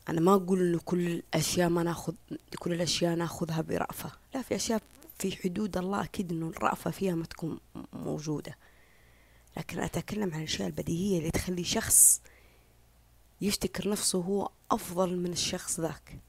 أنا 0.09 0.21
ما 0.21 0.33
أقول 0.33 0.59
إنه 0.59 0.79
كل 0.79 1.07
الأشياء 1.07 1.69
ما 1.69 1.83
ناخذ 1.83 2.13
كل 2.59 2.73
الأشياء 2.73 3.15
ناخذها 3.15 3.61
برأفة. 3.61 4.11
لا 4.33 4.41
في 4.41 4.55
أشياء 4.55 4.81
في 5.19 5.35
حدود 5.35 5.77
الله 5.77 6.03
أكيد 6.03 6.31
إنه 6.31 6.47
الرأفة 6.47 6.91
فيها 6.91 7.15
ما 7.15 7.25
تكون 7.25 7.59
موجودة. 7.93 8.57
لكن 9.57 9.79
أتكلم 9.79 10.33
عن 10.33 10.39
الأشياء 10.39 10.67
البديهية 10.67 11.19
اللي 11.19 11.31
تخلي 11.31 11.63
شخص 11.63 12.21
يفتكر 13.41 13.89
نفسه 13.89 14.19
هو 14.19 14.49
أفضل 14.71 15.17
من 15.17 15.31
الشخص 15.31 15.79
ذاك. 15.79 16.19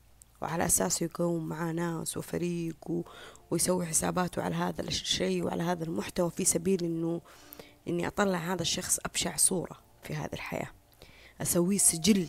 وعلى 0.42 0.66
أساسه 0.66 1.04
يقوم 1.04 1.48
مع 1.48 1.70
ناس 1.70 2.16
وفريق 2.16 2.90
و... 2.90 3.02
ويسوي 3.50 3.86
حساباته 3.86 4.42
على 4.42 4.54
هذا 4.54 4.80
الشيء 4.82 5.44
وعلى 5.44 5.62
هذا 5.62 5.84
المحتوى 5.84 6.30
في 6.30 6.44
سبيل 6.44 6.84
إنه 6.84 7.20
إني 7.88 8.06
أطلع 8.06 8.38
هذا 8.38 8.62
الشخص 8.62 8.98
أبشع 9.04 9.36
صورة 9.36 9.78
في 10.02 10.14
هذه 10.14 10.32
الحياة. 10.32 10.70
أسويه 11.40 11.78
سجل 11.78 12.28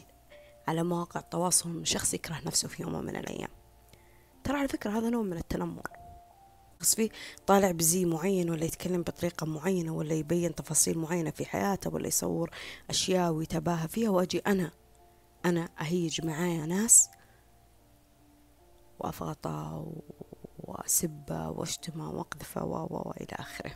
على 0.67 0.83
مواقع 0.83 1.19
التواصل 1.19 1.69
من 1.69 1.85
شخص 1.85 2.13
يكره 2.13 2.41
نفسه 2.45 2.67
في 2.67 2.83
يوم 2.83 3.05
من 3.05 3.15
الأيام. 3.15 3.49
ترى 4.43 4.57
على 4.57 4.67
فكرة 4.67 4.91
هذا 4.91 5.09
نوع 5.09 5.23
من 5.23 5.37
التنمر. 5.37 5.96
بس 6.81 6.95
فيه 6.95 7.09
طالع 7.47 7.71
بزي 7.71 8.05
معين 8.05 8.49
ولا 8.49 8.65
يتكلم 8.65 9.01
بطريقة 9.01 9.45
معينة 9.45 9.93
ولا 9.93 10.13
يبين 10.13 10.55
تفاصيل 10.55 10.97
معينة 10.97 11.31
في 11.31 11.45
حياته 11.45 11.89
ولا 11.93 12.07
يصور 12.07 12.51
أشياء 12.89 13.31
ويتباهى 13.31 13.87
فيها 13.87 14.09
وأجي 14.09 14.39
أنا 14.39 14.71
أنا 15.45 15.69
أهيج 15.81 16.25
معايا 16.25 16.65
ناس 16.65 17.09
وأفغطه 18.99 19.93
وأسبة 20.59 21.49
وأشتمة 21.49 22.11
وأقذفه 22.11 22.63
و 22.65 23.13
إلى 23.21 23.31
آخره. 23.31 23.71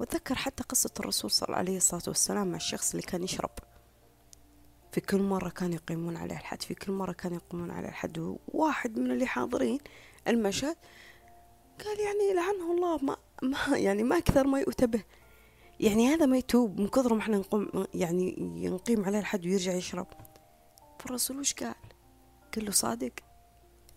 وأتذكر 0.00 0.34
حتى 0.34 0.62
قصة 0.62 0.90
الرسول 1.00 1.30
صلى 1.30 1.46
الله 1.46 1.58
عليه 1.58 1.76
الصلاة 1.76 2.02
والسلام 2.06 2.50
مع 2.50 2.56
الشخص 2.56 2.90
اللي 2.90 3.02
كان 3.02 3.22
يشرب. 3.22 3.50
في 4.92 5.00
كل 5.00 5.22
مرة 5.22 5.48
كانوا 5.48 5.74
يقيمون 5.74 6.16
عليه 6.16 6.36
الحد 6.36 6.62
في 6.62 6.74
كل 6.74 6.92
مرة 6.92 7.12
كانوا 7.12 7.36
يقيمون 7.36 7.70
عليه 7.70 7.88
الحد 7.88 8.36
واحد 8.48 8.98
من 8.98 9.10
اللي 9.10 9.26
حاضرين 9.26 9.78
المشهد 10.28 10.76
قال 11.84 12.00
يعني 12.00 12.34
لعنه 12.34 12.72
الله 12.72 12.98
ما, 13.04 13.16
ما 13.42 13.76
يعني 13.86 14.02
ما 14.02 14.18
أكثر 14.18 14.46
ما 14.46 14.60
يؤتبه 14.60 15.02
يعني 15.80 16.08
هذا 16.08 16.26
ما 16.26 16.36
يتوب 16.38 16.80
من 16.80 16.88
كثر 16.88 17.14
ما 17.14 17.20
إحنا 17.20 17.36
نقوم 17.36 17.86
يعني 17.94 18.34
ينقيم 18.38 19.04
عليه 19.04 19.18
الحد 19.18 19.46
ويرجع 19.46 19.72
يشرب. 19.72 20.06
فالرسول 20.98 21.38
وش 21.38 21.54
قال؟ 21.54 21.74
قال 22.54 22.64
له 22.64 22.70
صادق 22.70 23.12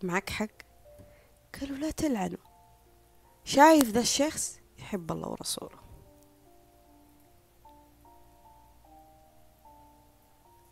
معك 0.03 0.29
حق. 0.29 0.47
قالوا 1.59 1.77
لا 1.77 1.91
تلعنه. 1.91 2.37
شايف 3.43 3.83
ذا 3.83 3.99
الشخص؟ 3.99 4.59
يحب 4.79 5.11
الله 5.11 5.29
ورسوله. 5.29 5.83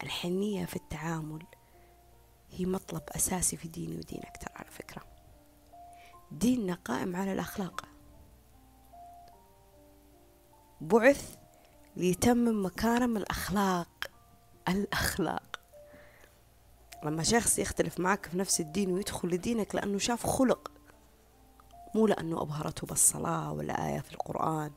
الحنية 0.04 0.66
في 0.66 0.76
التعامل 0.76 1.46
هي 2.52 2.66
مطلب 2.66 3.04
أساسي 3.10 3.58
في 3.58 3.68
ديني 3.68 3.98
ودينك 3.98 4.38
ترى 4.42 4.54
على 4.56 4.72
فكرة. 4.72 5.11
ديننا 6.32 6.74
قائم 6.74 7.15
على 7.15 7.34
الأخلاق. 7.34 7.86
بعث 10.82 11.36
ليتمم 11.96 12.65
مكارم 12.65 13.17
الأخلاق. 13.17 14.12
الأخلاق. 14.67 15.60
لما 17.04 17.24
شخص 17.24 17.60
يختلف 17.60 18.00
معك 18.00 18.26
في 18.26 18.38
نفس 18.38 18.62
الدين 18.62 18.91
ويدخل 18.91 19.28
لدينك 19.28 19.76
لأنه 19.76 19.98
شاف 19.98 20.26
خلق 20.28 20.72
مو 21.96 22.08
لأنه 22.08 22.41
أبهرته 22.41 22.88
بالصلاة 22.88 23.54
ولا 23.54 23.88
آية 23.88 24.00
في 24.00 24.12
القرآن. 24.12 24.72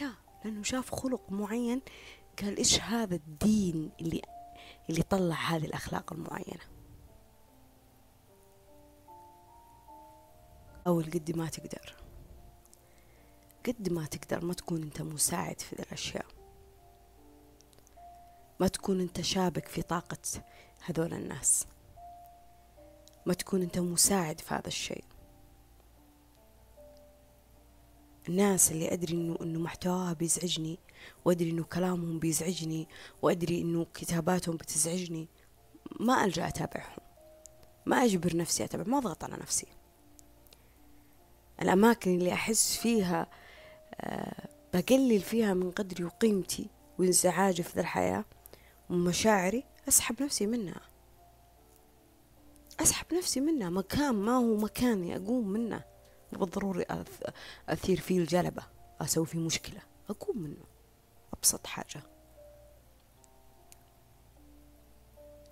لا 0.00 0.12
لأنه 0.44 0.62
شاف 0.62 0.94
خلق 0.94 1.20
معين 1.30 1.82
قال 2.42 2.56
إيش 2.56 2.80
هذا 2.80 3.14
الدين 3.14 3.90
اللي 4.00 4.22
اللي 4.90 5.02
طلع 5.02 5.34
هذه 5.34 5.64
الأخلاق 5.64 6.12
المعينة؟ 6.12 6.75
أول 10.86 11.04
قد 11.04 11.36
ما 11.36 11.48
تقدر. 11.48 11.94
قد 13.66 13.92
ما 13.92 14.06
تقدر 14.06 14.44
ما 14.44 14.54
تكون 14.54 14.82
أنت 14.82 15.02
مساعد 15.02 15.60
في 15.60 15.72
الأشياء. 15.72 16.26
ما 18.60 18.68
تكون 18.68 19.00
أنت 19.00 19.20
شابك 19.20 19.68
في 19.68 19.82
طاقة 19.82 20.18
هذول 20.84 21.14
الناس. 21.14 21.66
ما 23.26 23.34
تكون 23.34 23.62
أنت 23.62 23.78
مساعد 23.78 24.40
في 24.40 24.54
هذا 24.54 24.66
الشيء. 24.66 25.04
الناس 28.28 28.72
اللي 28.72 28.92
أدري 28.92 29.14
إنه 29.14 29.38
إنه 29.40 29.58
محتواها 29.58 30.12
بيزعجني 30.12 30.78
وأدري 31.24 31.50
إنه 31.50 31.64
كلامهم 31.64 32.18
بيزعجني 32.18 32.88
وأدري 33.22 33.60
إنه 33.60 33.86
كتاباتهم 33.94 34.56
بتزعجني 34.56 35.28
ما 36.00 36.24
ألجأ 36.24 36.48
أتابعهم. 36.48 37.00
ما 37.86 38.04
أجبر 38.04 38.36
نفسي 38.36 38.64
أتابع 38.64 38.84
ما 38.90 38.98
أضغط 38.98 39.24
على 39.24 39.36
نفسي. 39.36 39.75
الأماكن 41.62 42.14
اللي 42.14 42.32
أحس 42.32 42.76
فيها 42.76 43.26
أه 44.00 44.48
بقلل 44.74 45.20
فيها 45.20 45.54
من 45.54 45.70
قدري 45.70 46.04
وقيمتي 46.04 46.70
وانزعاجي 46.98 47.62
في 47.62 47.72
ذا 47.74 47.80
الحياة 47.80 48.24
ومشاعري 48.90 49.64
أسحب 49.88 50.22
نفسي 50.22 50.46
منها. 50.46 50.80
أسحب 52.80 53.14
نفسي 53.14 53.40
منها. 53.40 53.70
مكان 53.70 54.14
ما 54.14 54.32
هو 54.32 54.56
مكاني 54.56 55.16
أقوم 55.16 55.48
منه. 55.48 55.84
بالضروري 56.32 56.86
أثير 57.68 58.00
فيه 58.00 58.18
الجلبة. 58.18 58.62
أسوي 59.00 59.26
فيه 59.26 59.38
مشكلة. 59.38 59.80
أقوم 60.10 60.38
منه. 60.38 60.64
أبسط 61.34 61.66
حاجة. 61.66 62.02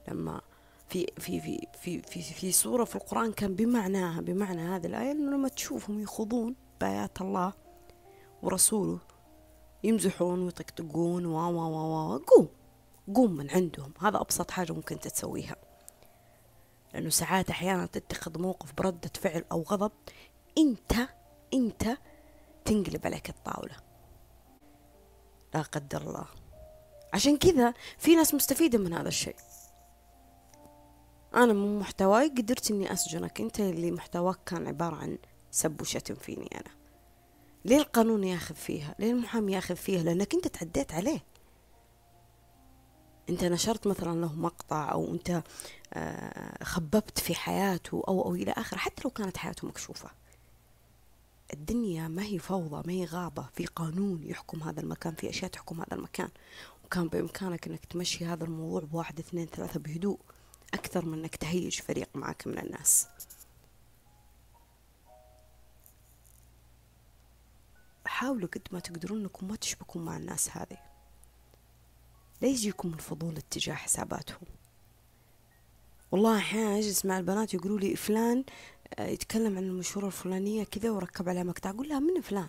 لما 0.08 0.40
في 0.88 1.06
في 1.18 1.40
في 1.40 1.68
في 1.80 2.02
في 2.02 2.22
في 2.22 2.52
سورة 2.52 2.84
في 2.84 2.96
القرآن 2.96 3.32
كان 3.32 3.54
بمعناها 3.54 4.20
بمعنى 4.20 4.62
هذه 4.62 4.86
الآية 4.86 5.10
إنه 5.10 5.36
لما 5.36 5.48
تشوفهم 5.48 6.00
يخوضون 6.00 6.54
بآيات 6.80 7.20
الله 7.20 7.52
ورسوله 8.42 8.98
يمزحون 9.84 10.42
ويطقطقون 10.42 11.26
و 11.26 11.36
و 11.36 12.14
و 12.14 12.18
قوم 12.18 12.48
قوم 13.14 13.36
من 13.36 13.50
عندهم. 13.50 13.92
هذا 14.00 14.20
أبسط 14.20 14.50
حاجة 14.50 14.72
ممكن 14.72 15.00
تسويها. 15.00 15.56
لأنه 16.94 17.10
ساعات 17.10 17.50
أحيانا 17.50 17.86
تتخذ 17.86 18.38
موقف 18.38 18.72
بردة 18.72 19.10
فعل 19.14 19.44
أو 19.52 19.62
غضب 19.62 19.92
أنت 20.58 20.92
أنت 21.54 21.98
تنقلب 22.64 23.06
عليك 23.06 23.30
الطاولة. 23.30 23.76
لا 25.54 25.62
قدر 25.62 26.02
الله. 26.02 26.26
عشان 27.12 27.36
كذا 27.36 27.74
في 27.98 28.16
ناس 28.16 28.34
مستفيدة 28.34 28.78
من 28.78 28.92
هذا 28.94 29.08
الشيء. 29.08 29.36
أنا 31.34 31.52
من 31.52 31.78
محتواي 31.78 32.28
قدرت 32.28 32.70
إني 32.70 32.92
أسجنك. 32.92 33.40
أنت 33.40 33.60
اللي 33.60 33.90
محتواك 33.90 34.38
كان 34.46 34.66
عبارة 34.66 34.96
عن 34.96 35.18
سب 35.50 35.80
وشتم 35.80 36.14
فيني 36.14 36.48
أنا. 36.54 36.74
ليه 37.64 37.76
القانون 37.76 38.24
ياخذ 38.24 38.54
فيها؟ 38.54 38.94
ليه 38.98 39.12
المحامي 39.12 39.52
ياخذ 39.52 39.76
فيها؟ 39.76 40.02
لأنك 40.02 40.34
أنت 40.34 40.48
تعديت 40.48 40.92
عليه. 40.92 41.24
أنت 43.28 43.44
نشرت 43.44 43.86
مثلا 43.86 44.20
له 44.20 44.32
مقطع 44.32 44.92
أو 44.92 45.14
أنت 45.14 45.42
آه، 45.94 46.64
خببت 46.64 47.18
في 47.18 47.34
حياته 47.34 48.02
أو 48.08 48.22
أو 48.22 48.34
إلى 48.34 48.52
آخره 48.52 48.78
حتى 48.78 49.02
لو 49.04 49.10
كانت 49.10 49.36
حياته 49.36 49.68
مكشوفة. 49.68 50.10
الدنيا 51.52 52.08
ما 52.08 52.22
هي 52.22 52.38
فوضى 52.38 52.82
ما 52.86 52.92
هي 52.92 53.04
غابة. 53.04 53.48
في 53.52 53.66
قانون 53.66 54.22
يحكم 54.22 54.62
هذا 54.62 54.80
المكان 54.80 55.14
في 55.14 55.30
أشياء 55.30 55.50
تحكم 55.50 55.80
هذا 55.80 55.94
المكان. 55.94 56.28
وكان 56.84 57.08
بإمكانك 57.08 57.66
أنك 57.66 57.84
تمشي 57.84 58.24
هذا 58.24 58.44
الموضوع 58.44 58.80
بواحد 58.80 59.18
اثنين 59.18 59.46
ثلاثة 59.46 59.80
بهدوء. 59.80 60.18
أكثر 60.74 61.06
من 61.06 61.18
أنك 61.18 61.36
تهيج 61.36 61.80
فريق 61.80 62.08
معك 62.14 62.46
من 62.46 62.58
الناس. 62.58 63.08
حاولوا 68.06 68.48
قد 68.48 68.62
ما 68.72 68.80
تقدرون 68.80 69.20
إنكم 69.20 69.48
ما 69.48 69.56
تشبكون 69.56 70.04
مع 70.04 70.16
الناس 70.16 70.56
هذه. 70.56 70.78
لا 72.42 72.48
يجيكم 72.48 72.94
الفضول 72.94 73.36
اتجاه 73.36 73.74
حساباتهم. 73.74 74.46
والله 76.12 76.38
أحيانا 76.38 76.78
أجلس 76.78 77.04
مع 77.04 77.18
البنات 77.18 77.54
يقولوا 77.54 77.78
لي 77.78 77.96
فلان 77.96 78.44
آه، 78.98 79.06
يتكلم 79.06 79.56
عن 79.56 79.64
المشهورة 79.64 80.06
الفلانية 80.06 80.64
كذا 80.64 80.90
وركب 80.90 81.28
عليها 81.28 81.42
مقطع. 81.42 81.70
أقول 81.70 81.88
لها 81.88 81.98
من 81.98 82.20
فلان؟ 82.20 82.48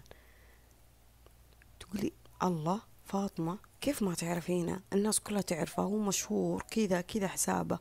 تقولي 1.80 2.12
الله 2.44 2.82
فاطمة 3.06 3.58
كيف 3.82 4.02
ما 4.02 4.14
تعرفينه؟ 4.14 4.82
الناس 4.94 5.20
كلها 5.20 5.42
تعرفه 5.42 5.84
هو 5.84 5.98
مشهور 5.98 6.64
كذا 6.72 7.02
كذا 7.02 7.28
حسابه. 7.28 7.80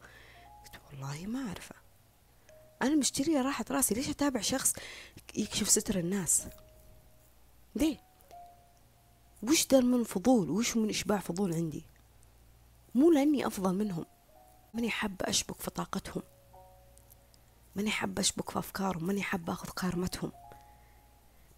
قلت 0.64 0.80
والله 0.90 1.26
ما 1.26 1.48
أعرفه. 1.48 1.74
أنا 2.82 2.96
مشترية 2.96 3.42
راحة 3.42 3.64
راسي 3.70 3.94
ليش 3.94 4.08
أتابع 4.08 4.40
شخص 4.40 4.72
يكشف 5.34 5.68
ستر 5.68 5.98
الناس؟ 5.98 6.46
ليه؟ 7.76 8.00
وش 9.42 9.66
ده 9.66 9.80
من 9.80 10.04
فضول؟ 10.04 10.50
وش 10.50 10.76
من 10.76 10.88
إشباع 10.88 11.18
فضول 11.18 11.54
عندي؟ 11.54 11.86
مو 12.94 13.10
لأني 13.10 13.46
أفضل 13.46 13.74
منهم. 13.74 14.04
ماني 14.74 14.90
حابة 14.90 15.28
أشبك 15.28 15.60
في 15.60 15.70
طاقتهم. 15.70 16.22
ماني 17.76 17.90
حابة 17.90 18.20
أشبك 18.20 18.50
في 18.50 18.58
أفكارهم. 18.58 19.06
ماني 19.06 19.22
حابة 19.22 19.52
أخذ 19.52 19.68
كارمتهم 19.68 20.32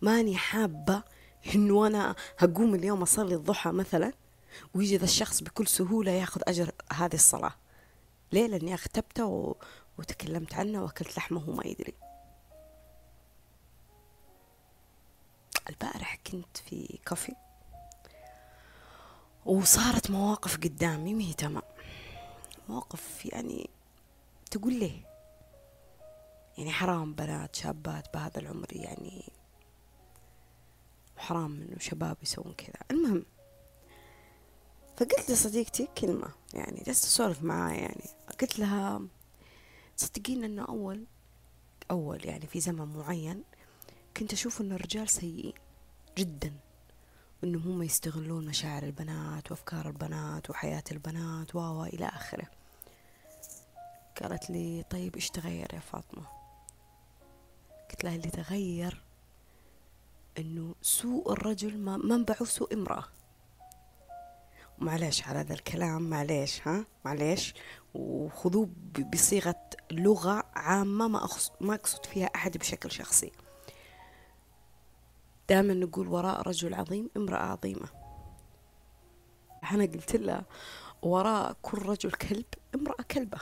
ماني 0.00 0.36
حابة 0.36 1.02
إنه 1.54 1.86
أنا 1.86 2.14
هقوم 2.38 2.74
اليوم 2.74 3.02
أصلي 3.02 3.34
الضحى 3.34 3.70
مثلا 3.70 4.12
ويجي 4.74 4.96
ذا 4.96 5.04
الشخص 5.04 5.42
بكل 5.42 5.66
سهولة 5.66 6.10
ياخذ 6.10 6.40
أجر 6.48 6.70
هذه 6.92 7.14
الصلاة. 7.14 7.54
ليه؟ 8.32 8.46
لأني 8.46 8.74
اغتبته 8.74 9.26
و... 9.26 9.54
وتكلمت 9.98 10.54
عنه 10.54 10.82
وأكلت 10.82 11.16
لحمة 11.16 11.50
وما 11.50 11.66
يدري. 11.66 11.94
البارح 15.68 16.18
كنت 16.26 16.56
في 16.56 16.98
كافي 17.06 17.34
وصارت 19.46 20.10
مواقف 20.10 20.56
قدامي 20.56 21.14
مي 21.14 21.32
تمام 21.32 21.62
مواقف 22.68 23.26
يعني 23.26 23.70
تقول 24.50 24.72
ليه؟ 24.78 25.00
يعني 26.58 26.72
حرام 26.72 27.14
بنات 27.14 27.56
شابات 27.56 28.14
بهذا 28.14 28.40
العمر 28.40 28.66
يعني. 28.72 29.32
وحرام 31.16 31.62
إنه 31.62 31.78
شباب 31.78 32.16
يسوون 32.22 32.54
كذا. 32.54 32.80
المهم 32.90 33.24
فقلت 34.96 35.30
لصديقتي 35.30 35.88
كلمة 35.98 36.28
يعني 36.54 36.82
جلست 36.87 37.04
أسولف 37.04 37.42
معاها 37.42 37.74
يعني 37.74 38.04
قلت 38.40 38.59
لها 38.59 39.02
تصدقين 39.96 40.44
أنه 40.44 40.64
أول 40.64 41.04
أول 41.90 42.26
يعني 42.26 42.46
في 42.46 42.61
زمن 42.61 42.96
معين 42.96 43.42
كنت 44.16 44.32
أشوف 44.32 44.61
أن 44.61 44.72
الرجال 44.72 45.09
سيئين 45.09 45.52
جدا 46.18 46.52
وأنهم 47.42 47.72
هم 47.72 47.82
يستغلون 47.82 48.46
مشاعر 48.46 48.82
البنات 48.82 49.50
وأفكار 49.50 49.87
البنات 49.87 50.50
وحياة 50.50 50.85
البنات 50.92 51.54
و 51.56 51.85
إلى 51.85 52.06
آخره. 52.06 52.46
قالت 54.22 54.50
لي 54.50 54.85
طيب 54.90 55.14
إيش 55.14 55.30
تغير 55.30 55.74
يا 55.74 55.80
فاطمة؟ 55.80 56.26
قلت 57.90 58.04
لها 58.04 58.14
اللي 58.14 58.30
تغير 58.30 59.02
إنه 60.38 60.74
سوء 60.82 61.32
الرجل 61.32 61.78
ما 61.78 61.96
منبعه 61.96 62.44
سوء 62.44 62.74
امرأة. 62.74 63.04
معلش 64.78 65.22
على 65.22 65.38
هذا 65.38 65.54
الكلام 65.54 66.10
معلش 66.10 66.60
ها؟ 66.64 66.84
معلش 67.04 67.54
وخذوه 67.94 68.68
بصيغة 69.12 69.70
لغة 69.90 70.44
عامة 70.54 71.08
ما 71.08 71.24
أخص 71.24 71.52
ما 71.60 71.74
أقصد 71.74 72.06
فيها 72.06 72.26
أحد 72.26 72.56
بشكل 72.58 72.90
شخصي. 72.90 73.32
دائما 75.48 75.74
نقول 75.74 76.08
وراء 76.08 76.48
رجل 76.48 76.74
عظيم 76.74 77.10
امرأة 77.16 77.42
عظيمة. 77.42 77.88
أنا 79.72 79.84
قلت 79.84 80.16
لها 80.16 80.44
وراء 81.02 81.56
كل 81.62 81.78
رجل 81.78 82.10
كلب 82.10 82.46
امرأة 82.74 83.02
كلبة. 83.10 83.38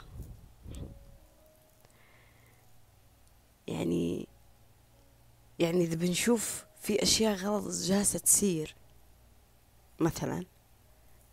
يعني 3.67 4.27
يعني 5.59 5.83
إذا 5.83 5.95
بنشوف 5.95 6.65
في 6.81 7.03
أشياء 7.03 7.35
غلط 7.35 7.71
جالسة 7.71 8.19
تصير 8.19 8.75
مثلا 9.99 10.45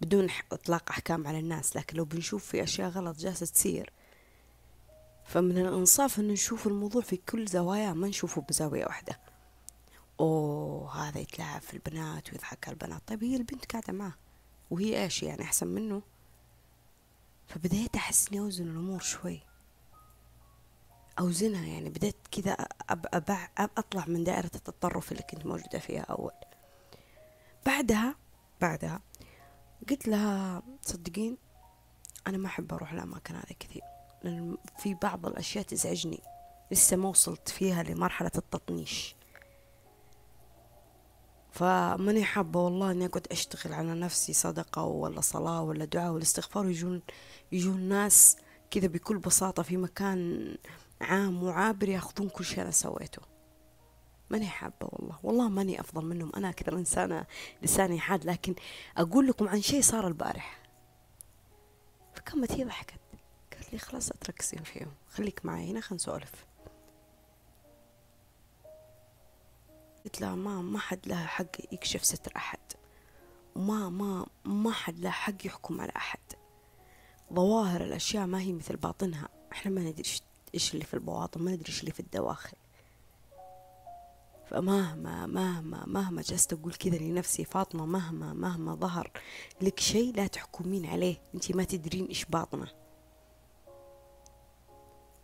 بدون 0.02 0.28
إطلاق 0.52 0.90
أحكام 0.90 1.26
على 1.26 1.38
الناس 1.38 1.76
لكن 1.76 1.96
لو 1.96 2.04
بنشوف 2.04 2.44
في 2.44 2.62
أشياء 2.62 2.88
غلط 2.88 3.16
جالسة 3.16 3.46
تصير. 3.46 3.92
فمن 5.24 5.58
الإنصاف 5.58 6.18
إنه 6.20 6.32
نشوف 6.32 6.66
الموضوع 6.66 7.02
في 7.02 7.16
كل 7.16 7.46
زواياه 7.46 7.92
ما 7.92 8.08
نشوفه 8.08 8.40
بزاوية 8.40 8.86
واحدة. 8.86 9.20
أوه 10.20 11.08
هذا 11.08 11.18
يتلاعب 11.18 11.60
في 11.60 11.74
البنات 11.74 12.32
ويضحك 12.32 12.68
على 12.68 12.74
البنات. 12.74 13.02
طيب 13.06 13.24
هي 13.24 13.36
البنت 13.36 13.72
قاعدة 13.72 13.92
معه 13.92 14.14
وهي 14.70 15.02
إيش 15.02 15.22
يعني؟ 15.22 15.42
أحسن 15.42 15.66
منه؟ 15.66 16.02
فبديت 17.46 17.96
أحس 17.96 18.28
إني 18.28 18.40
أوزن 18.40 18.64
الأمور 18.64 19.00
شوي. 19.00 19.40
أوزنها 21.18 21.66
يعني 21.66 21.88
بديت 21.88 22.16
كذا 22.30 22.52
أبع 22.90 23.48
أطلع 23.58 24.04
من 24.06 24.24
دائرة 24.24 24.50
التطرف 24.54 25.12
اللي 25.12 25.22
كنت 25.22 25.46
موجودة 25.46 25.78
فيها 25.78 26.02
أول. 26.02 26.32
بعدها 27.66 28.14
بعدها 28.60 29.00
قلت 29.90 30.08
لها 30.08 30.62
تصدقين 30.82 31.36
أنا 32.26 32.38
ما 32.38 32.46
أحب 32.46 32.72
أروح 32.72 32.92
الأماكن 32.92 33.34
هذه 33.34 33.54
كثير 33.60 33.82
لأن 34.24 34.56
في 34.78 34.94
بعض 34.94 35.26
الأشياء 35.26 35.64
تزعجني 35.64 36.20
لسه 36.70 36.96
ما 36.96 37.08
وصلت 37.08 37.48
فيها 37.48 37.82
لمرحلة 37.82 38.30
التطنيش. 38.36 39.16
فماني 41.52 42.24
حابة 42.24 42.60
والله 42.64 42.90
إني 42.90 43.06
أقعد 43.06 43.26
أشتغل 43.30 43.72
على 43.72 43.94
نفسي 43.94 44.32
صدقة 44.32 44.84
ولا 44.84 45.20
صلاة 45.20 45.62
ولا 45.62 45.84
دعاء 45.84 46.12
ولا 46.12 46.22
استغفار 46.22 46.68
يجون 46.68 47.02
يجون 47.52 47.80
ناس 47.80 48.36
كذا 48.70 48.86
بكل 48.86 49.18
بساطة 49.18 49.62
في 49.62 49.76
مكان 49.76 50.54
عام 51.00 51.42
وعابر 51.42 51.88
ياخذون 51.88 52.28
كل 52.28 52.44
شيء 52.44 52.62
أنا 52.62 52.70
سويته. 52.70 53.31
ماني 54.32 54.46
حابة 54.46 54.88
والله. 54.92 55.18
والله 55.22 55.48
ماني 55.48 55.80
أفضل 55.80 56.04
منهم. 56.04 56.32
أنا 56.36 56.48
أكثر 56.48 56.76
إنسانة 56.76 57.26
لساني 57.62 58.00
حاد. 58.00 58.24
لكن 58.24 58.54
أقول 58.96 59.26
لكم 59.26 59.48
عن 59.48 59.62
شيء 59.62 59.82
صار 59.82 60.06
البارح. 60.06 60.62
فكمت 62.14 62.52
هي 62.52 62.64
ضحكت. 62.64 63.00
قالت 63.52 63.72
لي 63.72 63.78
خلاص 63.78 64.10
أتركزين 64.10 64.62
فيهم 64.62 64.92
خليك 65.08 65.44
معي. 65.44 65.70
هنا 65.70 65.80
خلينا 65.80 65.94
نسولف. 65.94 66.46
قلت 70.04 70.20
لها 70.20 70.34
ما 70.34 70.62
ما 70.62 70.78
حد 70.78 71.06
له 71.06 71.26
حق 71.26 71.72
يكشف 71.72 72.04
ستر 72.04 72.32
أحد. 72.36 72.58
وما 73.56 73.88
ما 73.88 74.26
ما 74.44 74.72
حد 74.72 74.98
له 74.98 75.10
حق 75.10 75.46
يحكم 75.46 75.80
على 75.80 75.92
أحد. 75.96 76.20
ظواهر 77.32 77.84
الأشياء 77.84 78.26
ما 78.26 78.40
هي 78.40 78.52
مثل 78.52 78.76
باطنها. 78.76 79.28
إحنا 79.52 79.70
ما 79.70 79.80
ندري 79.80 80.04
إيش 80.54 80.74
اللي 80.74 80.84
في 80.84 80.94
البواطن. 80.94 81.42
ما 81.42 81.50
ندري 81.50 81.68
إيش 81.68 81.80
اللي 81.80 81.92
في 81.92 82.00
الدواخل. 82.00 82.56
فمهما 84.50 85.26
مهما 85.26 85.84
مهما 85.86 86.22
جلست 86.22 86.52
أقول 86.52 86.74
كذا 86.74 86.96
لنفسي 86.98 87.44
فاطمة 87.44 87.86
مهما 87.86 88.32
مهما 88.32 88.74
ظهر 88.74 89.10
لك 89.60 89.80
شيء 89.80 90.14
لا 90.16 90.26
تحكمين 90.26 90.86
عليه. 90.86 91.16
أنت 91.34 91.56
ما 91.56 91.64
تدرين 91.64 92.06
إيش 92.06 92.24
باطنة. 92.24 92.68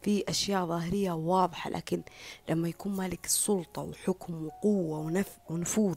في 0.03 0.25
أشياء 0.29 0.67
ظاهرية 0.67 1.13
واضحة 1.13 1.71
لكن 1.71 2.03
لما 2.49 2.69
يكون 2.69 2.97
مالك 2.97 3.27
سلطة 3.27 3.83
وحكم 3.83 4.47
وقوة 4.47 4.99
ونف 4.99 5.39
ونفوذ 5.51 5.97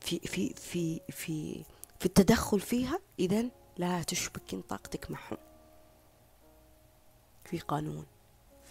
في 0.00 0.18
في 0.18 0.54
في 0.54 1.00
في 1.10 1.64
في 1.98 2.06
التدخل 2.06 2.60
فيها 2.60 3.00
إذا 3.18 3.44
لا 3.76 4.02
تشبكين 4.02 4.60
طاقتك 4.60 5.10
معهم. 5.10 5.38
في 7.44 7.58
قانون 7.58 8.06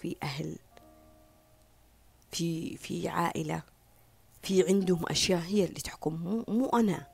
في 0.02 0.16
أهل 0.24 0.56
في 2.32 2.78
في 2.78 3.10
عائلة 3.10 3.64
في 4.44 4.68
عندهم 4.68 5.06
أشياء 5.08 5.40
هي 5.42 5.66
اللي 5.66 5.80
تحكم 5.80 6.14
مو, 6.14 6.46
مو 6.48 6.66
أنا 6.66 7.08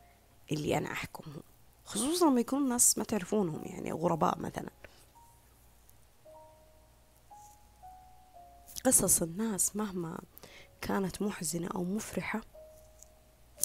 اللي 0.52 0.78
أنا 0.78 0.92
أحكمهم 0.92 1.42
خصوصا 1.86 2.30
لما 2.30 2.40
يكونوا 2.40 2.70
ناس 2.70 2.98
ما 2.98 3.04
تعرفونهم 3.04 3.62
يعني 3.66 3.92
غرباء 3.92 4.40
مثلا. 4.40 4.70
قصص 8.86 9.22
الناس 9.22 9.76
مهما 9.76 10.20
كانت 10.82 11.22
محزنة 11.22 11.68
أو 11.76 11.84
مفرحة 11.84 12.42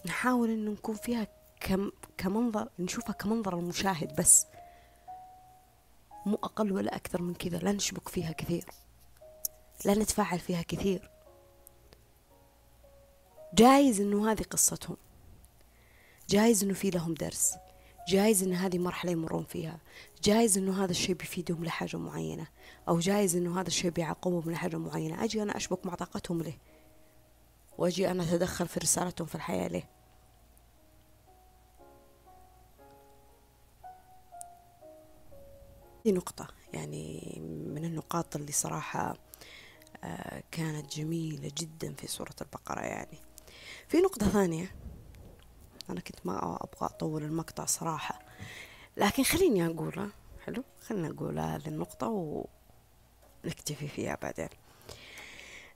نحاول 0.06 0.50
إنه 0.50 0.70
نكون 0.70 0.94
فيها 0.94 1.26
كم 1.60 1.90
كمنظر 2.18 2.68
نشوفها 2.78 3.12
كمنظر 3.12 3.58
المشاهد 3.58 4.16
بس. 4.16 4.46
مو 6.26 6.34
أقل 6.34 6.72
ولا 6.72 6.96
أكثر 6.96 7.22
من 7.22 7.34
كذا 7.34 7.58
لا 7.58 7.72
نشبك 7.72 8.08
فيها 8.08 8.32
كثير 8.32 8.64
لا 9.84 9.94
نتفاعل 9.94 10.38
فيها 10.38 10.62
كثير. 10.62 11.11
جايز 13.54 14.00
إنه 14.00 14.30
هذه 14.30 14.42
قصتهم. 14.42 14.96
جايز 16.28 16.64
إنه 16.64 16.74
في 16.74 16.90
لهم 16.90 17.14
درس. 17.14 17.54
جايز 18.08 18.42
إن 18.42 18.52
هذه 18.52 18.78
مرحلة 18.78 19.12
يمرون 19.12 19.44
فيها. 19.44 19.78
جايز 20.22 20.58
إنه 20.58 20.84
هذا 20.84 20.90
الشيء 20.90 21.14
بيفيدهم 21.14 21.64
لحاجة 21.64 21.96
معينة. 21.96 22.46
أو 22.88 22.98
جايز 22.98 23.36
إنه 23.36 23.60
هذا 23.60 23.68
الشيء 23.68 23.90
بيعقبهم 23.90 24.50
لحاجة 24.50 24.76
معينة. 24.76 25.24
أجي 25.24 25.42
أنا 25.42 25.56
أشبك 25.56 25.86
مع 25.86 25.94
طاقتهم 25.94 26.42
له 26.42 26.54
وأجي 27.78 28.10
أنا 28.10 28.22
أتدخل 28.22 28.68
في 28.68 28.80
رسالتهم 28.80 29.26
في 29.26 29.34
الحياة 29.34 29.68
ليه؟ 29.68 29.88
هذه 36.06 36.12
نقطة 36.14 36.48
يعني 36.72 37.34
من 37.66 37.84
النقاط 37.84 38.36
اللي 38.36 38.52
صراحة 38.52 39.16
آه، 40.04 40.42
كانت 40.50 40.96
جميلة 40.96 41.52
جدا 41.58 41.94
في 41.94 42.06
سورة 42.06 42.34
البقرة 42.40 42.80
يعني. 42.80 43.18
في 43.92 44.00
نقطة 44.00 44.28
ثانية. 44.28 44.74
أنا 45.90 46.00
كنت 46.00 46.26
ما 46.26 46.54
أبغى 46.54 46.86
أطول 46.86 47.22
المقطع 47.22 47.64
صراحة. 47.64 48.18
لكن 48.96 49.22
خليني 49.22 49.66
أقولها 49.66 50.10
حلو؟ 50.46 50.64
خلينا 50.86 51.08
نقول 51.08 51.38
هذه 51.38 51.68
النقطة 51.68 52.08
ونكتفي 53.44 53.88
فيها 53.88 54.18
بعدين. 54.22 54.48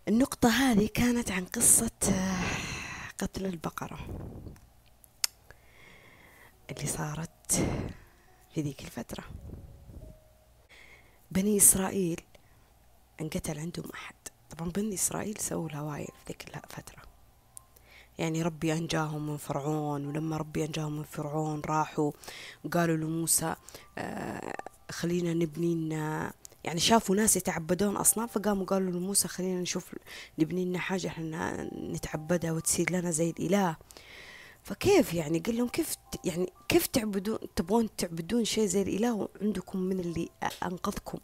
النقطة 0.08 0.48
هذه 0.48 0.88
كانت 0.94 1.30
عن 1.30 1.44
قصة 1.44 1.90
آه، 2.08 3.10
قتل 3.18 3.46
البقرة 3.46 3.98
اللي 6.70 6.86
صارت 6.86 7.68
في 8.54 8.62
ذيك 8.62 8.80
الفترة. 8.80 9.24
بني 11.30 11.56
إسرائيل 11.56 12.20
انقتل 13.20 13.58
عندهم 13.58 13.90
أحد. 13.94 14.14
طبعا 14.50 14.70
بني 14.70 14.94
إسرائيل 14.94 15.38
سووا 15.38 15.68
الهوايل 15.68 16.06
في 16.06 16.32
ذيك 16.32 16.56
الفترة. 16.56 17.05
يعني 18.18 18.42
ربي 18.42 18.72
أنجاهم 18.72 19.26
من 19.26 19.36
فرعون 19.36 20.06
ولما 20.06 20.36
ربي 20.36 20.64
أنجاهم 20.64 20.96
من 20.96 21.04
فرعون 21.04 21.62
راحوا 21.66 22.12
وقالوا 22.64 22.96
لموسى 22.96 23.54
آه 23.98 24.56
خلينا 24.90 25.34
نبني 25.34 25.74
لنا 25.74 26.32
يعني 26.64 26.80
شافوا 26.80 27.16
ناس 27.16 27.36
يتعبدون 27.36 27.96
أصنام 27.96 28.26
فقاموا 28.26 28.66
قالوا 28.66 28.90
لموسى 28.90 29.28
خلينا 29.28 29.60
نشوف 29.60 29.94
نبني 30.38 30.64
لنا 30.64 30.78
حاجة 30.78 31.08
إحنا 31.08 31.70
نتعبدها 31.74 32.52
وتصير 32.52 32.92
لنا 32.92 33.10
زي 33.10 33.30
الإله. 33.30 33.76
فكيف 34.62 35.14
يعني؟ 35.14 35.38
قال 35.38 35.56
لهم 35.56 35.68
كيف 35.68 35.94
يعني 36.24 36.52
كيف 36.68 36.86
تعبدون 36.86 37.38
تبغون 37.56 37.96
تعبدون 37.96 38.44
شيء 38.44 38.66
زي 38.66 38.82
الإله 38.82 39.14
وعندكم 39.14 39.78
من 39.78 40.00
اللي 40.00 40.28
أنقذكم؟ 40.62 41.18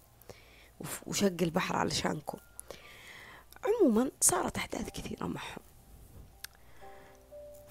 وشق 1.07 1.37
البحر 1.43 1.77
علشانكم. 1.77 2.39
عموما 3.65 4.11
صارت 4.21 4.57
أحداث 4.57 4.91
كثيرة 4.91 5.27
معهم. 5.27 5.72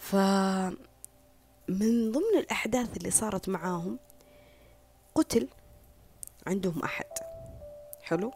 فمن 0.01 0.71
ضمن 2.11 2.37
الأحداث 2.37 2.97
اللي 2.97 3.11
صارت 3.11 3.49
معاهم 3.49 3.99
قتل 5.15 5.47
عندهم 6.47 6.83
أحد. 6.83 7.05
حلو؟ 8.03 8.33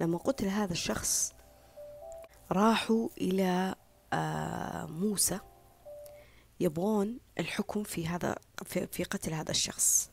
لما 0.00 0.18
قتل 0.18 0.46
هذا 0.46 0.72
الشخص 0.72 1.32
راحوا 2.52 3.08
إلى 3.20 3.74
آه، 4.12 4.86
موسى. 4.86 5.38
يبغون 6.60 7.18
الحكم 7.38 7.82
في 7.82 8.06
هذا 8.06 8.36
في 8.66 9.04
قتل 9.04 9.34
هذا 9.34 9.50
الشخص. 9.50 10.10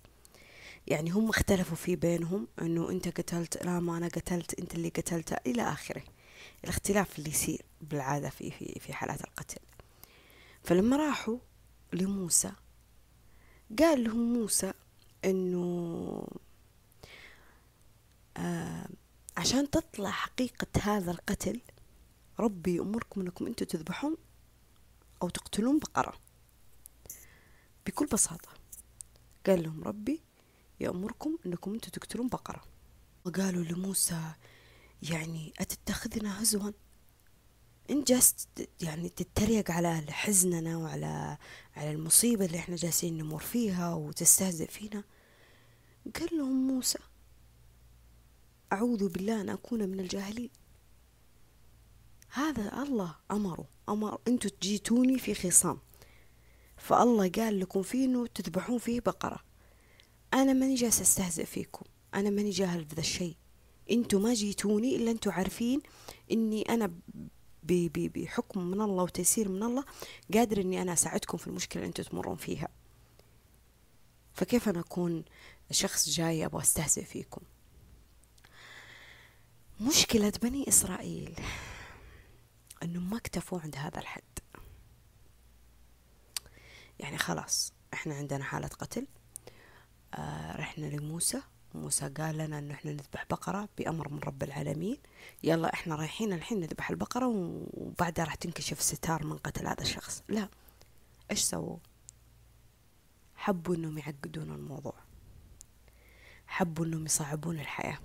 يعني 0.88 1.10
هم 1.10 1.30
اختلفوا 1.30 1.76
في 1.76 1.96
بينهم 1.96 2.48
إنه 2.62 2.90
أنت 2.90 3.08
قتلت 3.08 3.66
لا 3.66 3.80
ما 3.80 3.98
أنا 3.98 4.08
قتلت 4.08 4.60
أنت 4.60 4.76
اللي 4.76 4.90
قتلته 4.90 5.36
إلى 5.46 5.62
آخره. 5.62 6.04
الاختلاف 6.64 7.20
اللي 7.20 7.30
يصير 7.30 7.62
بالعادة 7.82 8.30
في 8.30 8.52
في 8.52 8.80
في 8.80 8.94
حالات 8.94 9.22
القتل. 9.22 9.69
فلما 10.70 10.98
راحوا 10.98 11.38
لموسى 11.94 12.52
قال 13.80 14.04
لهم 14.04 14.34
موسى 14.34 14.74
إنه 15.26 16.28
آه 18.38 18.90
عشان 19.38 19.70
تطلع 19.70 20.12
حقيقة 20.12 20.68
هذا 20.82 21.12
القتل 21.12 21.62
ربي 22.40 22.76
يأمركم 22.76 23.22
إنكم 23.22 23.48
أنتم 23.48 23.66
تذبحون 23.66 24.18
أو 25.22 25.30
تقتلون 25.30 25.80
بقرة. 25.80 26.20
بكل 27.88 28.06
بساطة 28.06 28.50
قال 29.46 29.64
لهم 29.64 29.84
ربي 29.84 30.22
يأمركم 30.80 31.38
إنكم 31.46 31.74
أنتم 31.74 31.90
تقتلون 31.90 32.28
بقرة. 32.28 32.64
وقالوا 33.26 33.64
لموسى 33.64 34.34
يعني 35.02 35.54
أتتخذنا 35.60 36.42
هزوا؟ 36.42 36.72
انت 37.90 38.08
جالس 38.08 38.48
يعني 38.82 39.10
تتريق 39.10 39.72
على 39.72 40.02
حزننا 40.10 40.78
وعلى 40.78 41.38
على 41.76 41.92
المصيبة 41.92 42.46
اللي 42.46 42.58
إحنا 42.58 42.76
جالسين 42.76 43.18
نمر 43.18 43.40
فيها 43.40 43.94
وتستهزئ 43.94 44.68
فينا. 44.68 45.04
قال 46.20 46.38
لهم 46.38 46.68
موسى 46.68 47.00
أعوذ 48.74 49.10
بالله 49.10 49.42
أن 49.42 49.50
أكون 49.50 49.90
من 49.90 50.00
الجاهلين. 50.00 50.50
هذا 52.30 52.84
الله 52.84 53.16
أمره 53.32 53.68
أمر 53.90 54.20
أنتوا 54.28 54.52
جيتوني 54.62 55.20
في 55.20 55.34
خصام. 55.34 55.80
فالله 56.78 57.30
قال 57.30 57.60
لكم 57.60 57.82
فيه 57.82 58.06
إنه 58.06 58.28
تذبحون 58.28 58.78
فيه 58.78 59.00
بقرة. 59.00 59.40
أنا 60.34 60.54
ماني 60.54 60.76
جالس 60.76 61.02
أستهزئ 61.02 61.46
فيكم 61.46 61.86
أنا 62.14 62.30
ماني 62.30 62.50
جاهل 62.50 62.84
بذا 62.84 63.00
الشيء. 63.00 63.36
أنتوا 63.92 64.20
ما 64.20 64.34
جيتوني 64.34 64.96
إلا 64.96 65.12
أنتوا 65.12 65.32
عارفين 65.32 65.82
إني 66.32 66.62
أنا 66.62 66.92
بحكم 67.72 68.64
من 68.64 68.82
الله 68.82 69.04
وتيسير 69.04 69.50
من 69.50 69.64
الله 69.64 69.86
قادر 70.34 70.62
إني 70.62 70.82
أنا 70.82 70.94
أساعدكم 70.94 71.38
في 71.38 71.48
المشكلة 71.48 71.82
اللي 71.82 71.88
أنتوا 71.88 72.04
تمرون 72.04 72.36
فيها. 72.36 72.68
فكيف 74.34 74.70
أنا 74.70 74.80
أكون 74.80 75.26
شخص 75.72 76.10
جاي 76.10 76.46
أبغى 76.46 76.62
أستهزئ 76.62 77.06
فيكم؟ 77.06 77.42
مشكلة 79.82 80.34
بني 80.42 80.68
إسرائيل 80.68 81.40
أنهم 82.84 83.10
ما 83.10 83.18
اكتفوا 83.18 83.60
عند 83.60 83.76
هذا 83.76 84.00
الحد. 84.00 84.24
يعني 87.00 87.18
خلاص 87.18 87.74
إحنا 87.94 88.16
عندنا 88.16 88.44
حالة 88.44 88.68
قتل 88.68 89.08
آه 90.14 90.58
رحنا 90.58 90.86
لموسى. 90.86 91.42
موسى 91.74 92.10
قال 92.10 92.38
لنا 92.38 92.60
انه 92.60 92.74
إحنا 92.74 92.92
نذبح 92.92 93.26
بقرة 93.30 93.70
بأمر 93.78 94.10
من 94.10 94.20
رب 94.20 94.44
العالمين. 94.44 94.98
يلا 95.44 95.74
إحنا 95.74 95.96
رايحين 95.96 96.34
الحين 96.34 96.60
نذبح 96.60 96.90
البقرة 96.90 97.28
وبعدها 97.74 98.26
راح 98.26 98.36
تنكشف 98.36 98.82
ستار 98.82 99.26
من 99.26 99.38
قتل 99.38 99.68
هذا 99.68 99.82
الشخص. 99.82 100.24
لا. 100.30 100.50
إيش 101.32 101.40
سووا؟ 101.40 101.78
حبوا 103.36 103.76
إنهم 103.76 103.98
يعقدون 103.98 104.52
الموضوع. 104.52 104.96
حبوا 106.48 106.86
إنهم 106.86 107.06
يصعبون 107.06 107.60
الحياة. 107.60 108.00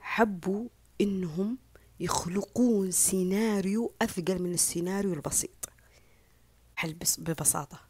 حبوا 0.00 0.68
إنهم 1.00 1.58
يخلقون 2.00 2.90
سيناريو 2.90 3.94
أثقل 4.02 4.42
من 4.42 4.52
السيناريو 4.52 5.12
البسيط. 5.12 5.68
حل 6.76 6.96
ببساطة. 7.18 7.80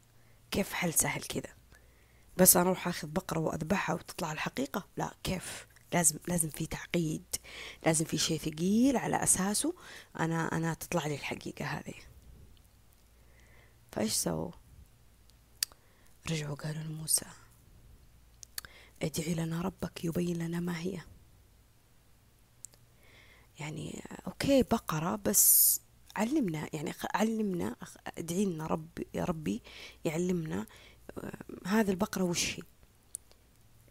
كيف 0.51 0.73
حل 0.73 0.95
سهل 0.95 1.23
كذا؟ 1.23 1.55
بس 2.37 2.57
أنا 2.57 2.67
أروح 2.67 2.89
أخذ 2.89 3.09
بقرة 3.09 3.39
وأذبحها 3.41 3.95
وتطلع 3.95 4.33
الحقيقة؟ 4.33 4.89
لا 4.97 5.15
كيف؟ 5.23 5.67
لازم 5.93 6.19
لازم 6.29 6.49
في 6.49 6.67
تعقيد 6.67 7.25
لازم 7.87 8.05
في 8.05 8.19
شيء 8.19 8.39
ثقيل 8.39 8.97
على 8.97 9.23
أساسه. 9.23 9.75
أنا 10.21 10.57
أنا 10.57 10.75
تطلع 10.75 11.07
لي 11.07 11.15
الحقيقة 11.15 11.65
هذه. 11.65 11.95
فإيش 13.93 14.13
سووا؟ 14.13 14.51
رجعوا 16.31 16.55
قالوا 16.55 16.83
لموسى 16.83 17.27
ادعي 19.03 19.35
لنا 19.35 19.61
ربك 19.61 20.05
يبين 20.05 20.37
لنا 20.37 20.61
ما 20.61 20.79
هي. 20.79 21.01
يعني 23.59 24.05
أوكي 24.27 24.63
بقرة 24.63 25.17
بس 25.17 25.81
علمنا 26.17 26.69
يعني 26.73 26.95
علمنا 27.15 27.77
ادعي 28.19 28.45
لنا 28.45 28.67
رب 28.67 28.89
يا 29.15 29.25
ربي 29.25 29.63
يعلمنا 30.05 30.67
هذه 31.67 31.91
البقرة 31.91 32.23
وش 32.23 32.59
هي؟ 32.59 32.63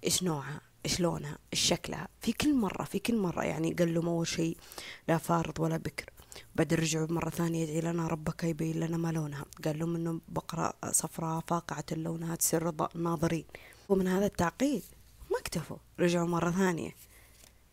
إيش 0.03 0.23
نوعها؟ 0.23 0.61
إيش 0.85 0.99
لونها؟ 0.99 1.37
إيش 1.53 1.61
شكلها؟ 1.61 2.07
في 2.21 2.33
كل 2.33 2.55
مرة 2.55 2.83
في 2.83 2.99
كل 2.99 3.17
مرة 3.17 3.43
يعني 3.43 3.73
قال 3.73 3.93
لهم 3.93 4.07
أول 4.07 4.27
شيء 4.27 4.57
لا 5.07 5.17
فارض 5.17 5.59
ولا 5.59 5.77
بكر. 5.77 6.09
بعدين 6.55 6.77
رجعوا 6.77 7.07
مرة 7.09 7.29
ثانية 7.29 7.63
يدعي 7.63 7.93
لنا 7.93 8.07
ربك 8.07 8.43
يبين 8.43 8.79
لنا 8.79 8.97
ما 8.97 9.11
لونها. 9.11 9.45
قال 9.65 9.79
لهم 9.79 9.95
إنه 9.95 10.21
بقرة 10.27 10.73
صفراء 10.91 11.43
فاقعة 11.47 11.85
لونها 11.91 12.35
تسر 12.35 12.87
الناظرين 12.95 13.45
ومن 13.89 14.07
هذا 14.07 14.25
التعقيد 14.25 14.83
ما 15.31 15.39
اكتفوا. 15.39 15.77
رجعوا 15.99 16.27
مرة 16.27 16.51
ثانية 16.51 16.91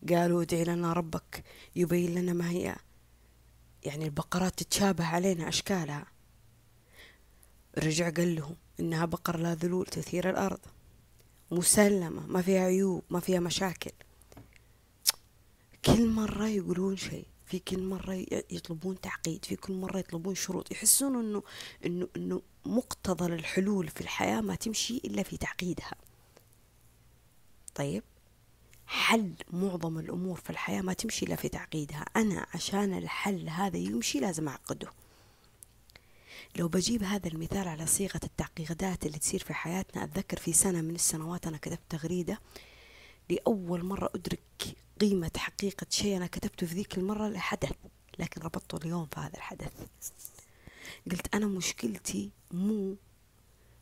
قالوا 0.09 0.43
ادعي 0.43 0.65
لنا 0.65 0.93
ربك 0.93 1.45
يبين 1.77 2.15
لنا 2.15 2.33
ما 2.33 2.51
هي. 2.51 2.77
يعني 3.83 4.05
البقرات 4.05 4.59
تتشابه 4.59 5.07
علينا 5.07 5.49
أشكالها. 5.49 6.07
رجع 7.79 8.11
قال 8.11 8.35
لهم 8.35 8.57
إنها 8.81 9.05
بقر 9.05 9.37
لا 9.37 9.55
ذلول 9.55 9.87
تثير 9.87 10.31
الأرض. 10.31 10.61
مسلمة 11.51 12.27
ما 12.27 12.43
فيها 12.43 12.61
عيوب 12.61 13.03
ما 13.11 13.21
فيها 13.21 13.41
مشاكل. 13.41 13.93
كل 15.85 16.09
مرة 16.09 16.49
يقولون 16.49 16.97
شيء 16.97 17.27
في 17.47 17.59
كل 17.59 17.83
مرة 17.83 18.27
يطلبون 18.51 19.01
تعقيد 19.01 19.45
في 19.45 19.57
كل 19.57 19.73
مرة 19.73 19.99
يطلبون 19.99 20.35
شروط 20.35 20.73
يحسون 20.73 21.17
إنه 21.17 21.43
إنه 21.87 22.09
إنه 22.17 22.43
مقتضى 22.67 23.35
الحلول 23.35 23.89
في 23.89 24.01
الحياة 24.01 24.41
ما 24.41 24.55
تمشي 24.55 24.97
إلا 24.97 25.23
في 25.23 25.37
تعقيدها. 25.37 25.93
طيب 27.75 28.03
حل 28.87 29.35
معظم 29.51 29.99
الأمور 29.99 30.37
في 30.41 30.51
الحياة 30.51 30.83
ما 30.83 30.93
تمشي 30.93 31.27
إلا 31.27 31.37
في 31.37 31.49
تعقيدها. 31.49 32.05
أنا 32.17 32.47
عشان 32.55 32.99
الحل 32.99 33.49
هذا 33.49 33.77
يمشي 33.77 34.21
لازم 34.21 34.49
أعقده. 34.49 34.89
لو 36.57 36.69
بجيب 36.69 37.03
هذا 37.03 37.29
المثال 37.29 37.69
على 37.69 37.87
صيغة 37.87 38.21
التعقيدات 38.25 39.07
اللي 39.07 39.19
تصير 39.19 39.41
في 39.45 39.55
حياتنا 39.55 40.05
أتذكر 40.05 40.37
في 40.39 40.53
سنة 40.53 40.81
من 40.81 40.95
السنوات 40.95 41.47
أنا 41.47 41.57
كتبت 41.57 41.81
تغريدة 41.89 42.41
لأول 43.31 43.85
مرة 43.85 44.11
أدرك 44.15 44.77
قيمة 45.01 45.31
حقيقة 45.37 45.87
شيء 45.91 46.17
أنا 46.17 46.27
كتبته 46.27 46.67
في 46.67 46.75
ذيك 46.75 46.99
المرة 46.99 47.29
لحدث 47.29 47.73
لكن 48.19 48.41
ربطته 48.41 48.77
اليوم 48.77 49.07
في 49.07 49.21
هذا 49.21 49.37
الحدث. 49.37 49.73
قلت 51.11 51.35
أنا 51.35 51.47
مشكلتي 51.47 52.31
مو 52.51 52.97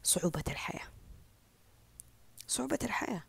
صعوبة 0.02 0.44
الحياة. 0.48 0.88
صعوبة 2.48 2.78
الحياة. 2.83 3.24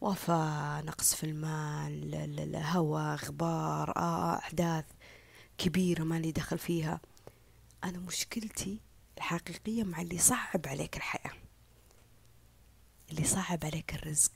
وفاة 0.00 0.80
نقص 0.80 1.14
في 1.14 1.24
المال 1.24 2.56
هواء 2.56 3.16
غبار 3.16 3.96
آه 3.96 4.38
أحداث 4.38 4.84
كبيرة 5.58 6.02
ما 6.04 6.18
لي 6.18 6.32
دخل 6.32 6.58
فيها. 6.58 7.00
أنا 7.84 7.98
مشكلتي 7.98 8.80
الحقيقية 9.18 9.82
مع 9.84 10.00
اللي 10.00 10.18
صعب 10.18 10.66
عليك 10.66 10.96
الحياة. 10.96 11.32
اللي 13.10 13.24
صعب 13.24 13.64
عليك 13.64 13.94
الرزق. 13.94 14.32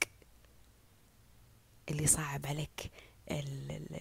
اللي 1.88 2.06
صعب 2.06 2.46
عليك 2.46 2.90
ال 3.30 3.70
ال 3.70 3.94
ال 3.94 4.00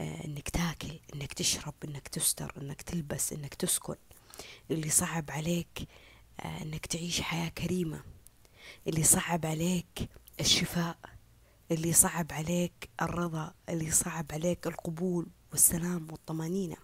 آه، 0.00 0.24
إنك 0.24 0.48
تاكل 0.48 1.00
إنك 1.14 1.32
تشرب 1.32 1.74
إنك 1.84 2.08
تستر 2.08 2.52
إنك 2.62 2.82
تلبس 2.82 3.32
إنك 3.32 3.54
تسكن. 3.54 3.96
اللي 4.70 4.90
صعب 4.90 5.30
عليك 5.30 5.88
آه، 6.40 6.62
إنك 6.62 6.86
تعيش 6.86 7.20
حياة 7.20 7.48
كريمة. 7.48 8.02
اللي 8.86 9.04
صعب 9.04 9.46
عليك 9.46 10.08
الشفاء. 10.40 10.98
اللي 11.70 11.92
صعب 11.92 12.32
عليك 12.32 12.90
الرضا. 13.02 13.54
اللي 13.68 13.90
صعب 13.90 14.26
عليك 14.32 14.66
القبول 14.66 15.26
والسلام 15.50 16.08
والطمأنينة. 16.12 16.76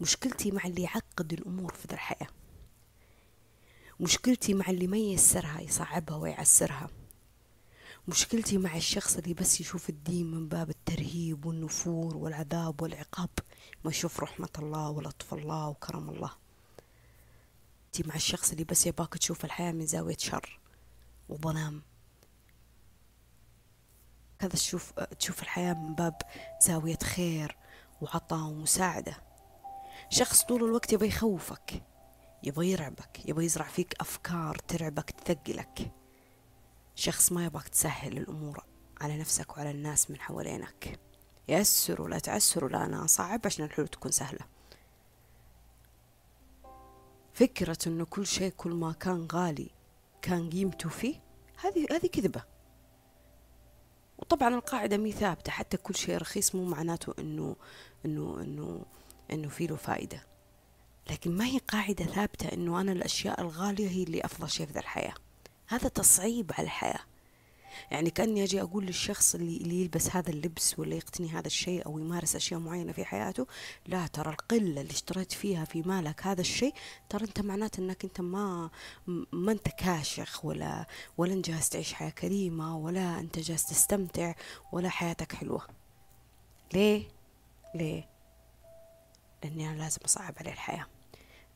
مشكلتي 0.00 0.50
مع 0.50 0.64
اللي 0.64 0.82
يعقد 0.82 1.32
الأمور 1.32 1.74
في 1.74 1.92
الحياة. 1.92 2.28
مشكلتي 4.00 4.54
مع 4.54 4.66
اللي 4.68 4.86
ما 4.86 4.96
ييسرها 4.96 5.60
يصعبها 5.60 6.16
ويعسرها. 6.16 6.90
مشكلتي 8.08 8.58
مع 8.58 8.76
الشخص 8.76 9.16
اللي 9.16 9.34
بس 9.34 9.60
يشوف 9.60 9.88
الدين 9.88 10.30
من 10.30 10.48
باب 10.48 10.70
الترهيب 10.70 11.46
والنفور 11.46 12.16
والعذاب 12.16 12.82
والعقاب 12.82 13.30
ما 13.84 13.90
يشوف 13.90 14.20
رحمة 14.20 14.48
الله 14.58 14.90
ولطف 14.90 15.34
الله 15.34 15.68
وكرم 15.68 16.10
الله. 16.10 16.30
مع 18.04 18.14
الشخص 18.14 18.50
اللي 18.50 18.64
بس 18.64 18.86
يباك 18.86 19.14
تشوف 19.14 19.44
الحياة 19.44 19.72
من 19.72 19.86
زاوية 19.86 20.16
شر 20.16 20.60
وظلام. 21.28 21.82
كذا 24.38 24.50
تشوف 24.50 24.92
تشوف 24.92 25.42
الحياة 25.42 25.74
من 25.74 25.94
باب 25.94 26.22
زاوية 26.62 26.98
خير 27.02 27.56
وعطاء 28.00 28.44
ومساعدة. 28.44 29.29
شخص 30.10 30.42
طول 30.42 30.64
الوقت 30.64 30.92
يبغى 30.92 31.08
يخوفك 31.08 31.82
يبغى 32.42 32.70
يرعبك 32.70 33.28
يبغى 33.28 33.44
يزرع 33.44 33.64
فيك 33.64 33.94
أفكار 34.00 34.58
ترعبك 34.58 35.10
تثقلك. 35.10 35.92
شخص 36.94 37.32
ما 37.32 37.44
يبغاك 37.44 37.68
تسهل 37.68 38.18
الأمور 38.18 38.64
على 39.00 39.18
نفسك 39.18 39.56
وعلى 39.56 39.70
الناس 39.70 40.10
من 40.10 40.20
حوالينك. 40.20 41.00
يسر 41.48 42.02
ولا 42.02 42.18
تعسر 42.18 42.64
ولا 42.64 42.84
أنا 42.84 43.04
أصعب 43.04 43.40
عشان 43.44 43.64
الحلول 43.64 43.88
تكون 43.88 44.10
سهلة. 44.10 44.40
فكرة 47.32 47.78
إنه 47.86 48.04
كل 48.04 48.26
شيء 48.26 48.52
كل 48.56 48.70
ما 48.70 48.92
كان 48.92 49.28
غالي 49.32 49.70
كان 50.22 50.50
قيمته 50.50 50.88
فيه 50.88 51.22
هذه 51.64 51.86
هذه 51.90 52.06
كذبة. 52.06 52.44
وطبعا 54.18 54.54
القاعدة 54.54 54.96
مي 54.96 55.12
ثابتة 55.12 55.52
حتى 55.52 55.76
كل 55.76 55.94
شيء 55.94 56.16
رخيص 56.16 56.54
مو 56.54 56.64
معناته 56.64 57.14
إنه 57.18 57.56
إنه 58.04 58.40
إنه 58.40 58.84
إنه 59.32 59.48
في 59.48 59.66
له 59.66 59.76
فائدة 59.76 60.22
لكن 61.10 61.36
ما 61.36 61.44
هي 61.44 61.58
قاعدة 61.58 62.04
ثابتة 62.04 62.46
إنه 62.52 62.80
أنا 62.80 62.92
الأشياء 62.92 63.40
الغالية 63.40 63.88
هي 63.88 64.02
اللي 64.02 64.20
أفضل 64.24 64.50
شيء 64.50 64.66
في 64.66 64.78
الحياة 64.78 65.14
هذا 65.66 65.88
تصعيب 65.88 66.52
على 66.58 66.64
الحياة 66.64 67.00
يعني 67.90 68.10
كأني 68.10 68.44
أجي 68.44 68.62
أقول 68.62 68.86
للشخص 68.86 69.34
اللي, 69.34 69.56
اللي 69.56 69.80
يلبس 69.80 70.16
هذا 70.16 70.30
اللبس 70.30 70.78
ولا 70.78 70.94
يقتني 70.94 71.28
هذا 71.28 71.46
الشيء 71.46 71.86
أو 71.86 71.98
يمارس 71.98 72.36
أشياء 72.36 72.60
معينة 72.60 72.92
في 72.92 73.04
حياته 73.04 73.46
لا 73.86 74.06
ترى 74.06 74.30
القلة 74.30 74.80
اللي 74.80 74.90
اشتريت 74.90 75.32
فيها 75.32 75.64
في 75.64 75.82
مالك 75.82 76.26
هذا 76.26 76.40
الشيء 76.40 76.74
ترى 77.08 77.24
أنت 77.24 77.40
معناته 77.40 77.80
أنك 77.80 78.04
أنت 78.04 78.20
ما 78.20 78.70
ما 79.32 79.52
أنت 79.52 79.68
كاشخ 79.68 80.44
ولا 80.44 80.86
ولا 81.18 81.32
أنت 81.32 81.50
جالس 81.50 81.68
تعيش 81.68 81.92
حياة 81.92 82.10
كريمة 82.10 82.76
ولا 82.76 83.20
أنت 83.20 83.38
جالس 83.38 83.66
تستمتع 83.66 84.34
ولا 84.72 84.88
حياتك 84.88 85.32
حلوة 85.32 85.66
ليه؟ 86.72 87.08
ليه؟ 87.74 88.09
لأني 89.44 89.68
أنا 89.68 89.76
لازم 89.76 89.98
أصعب 90.04 90.34
عليه 90.40 90.52
الحياة. 90.52 90.86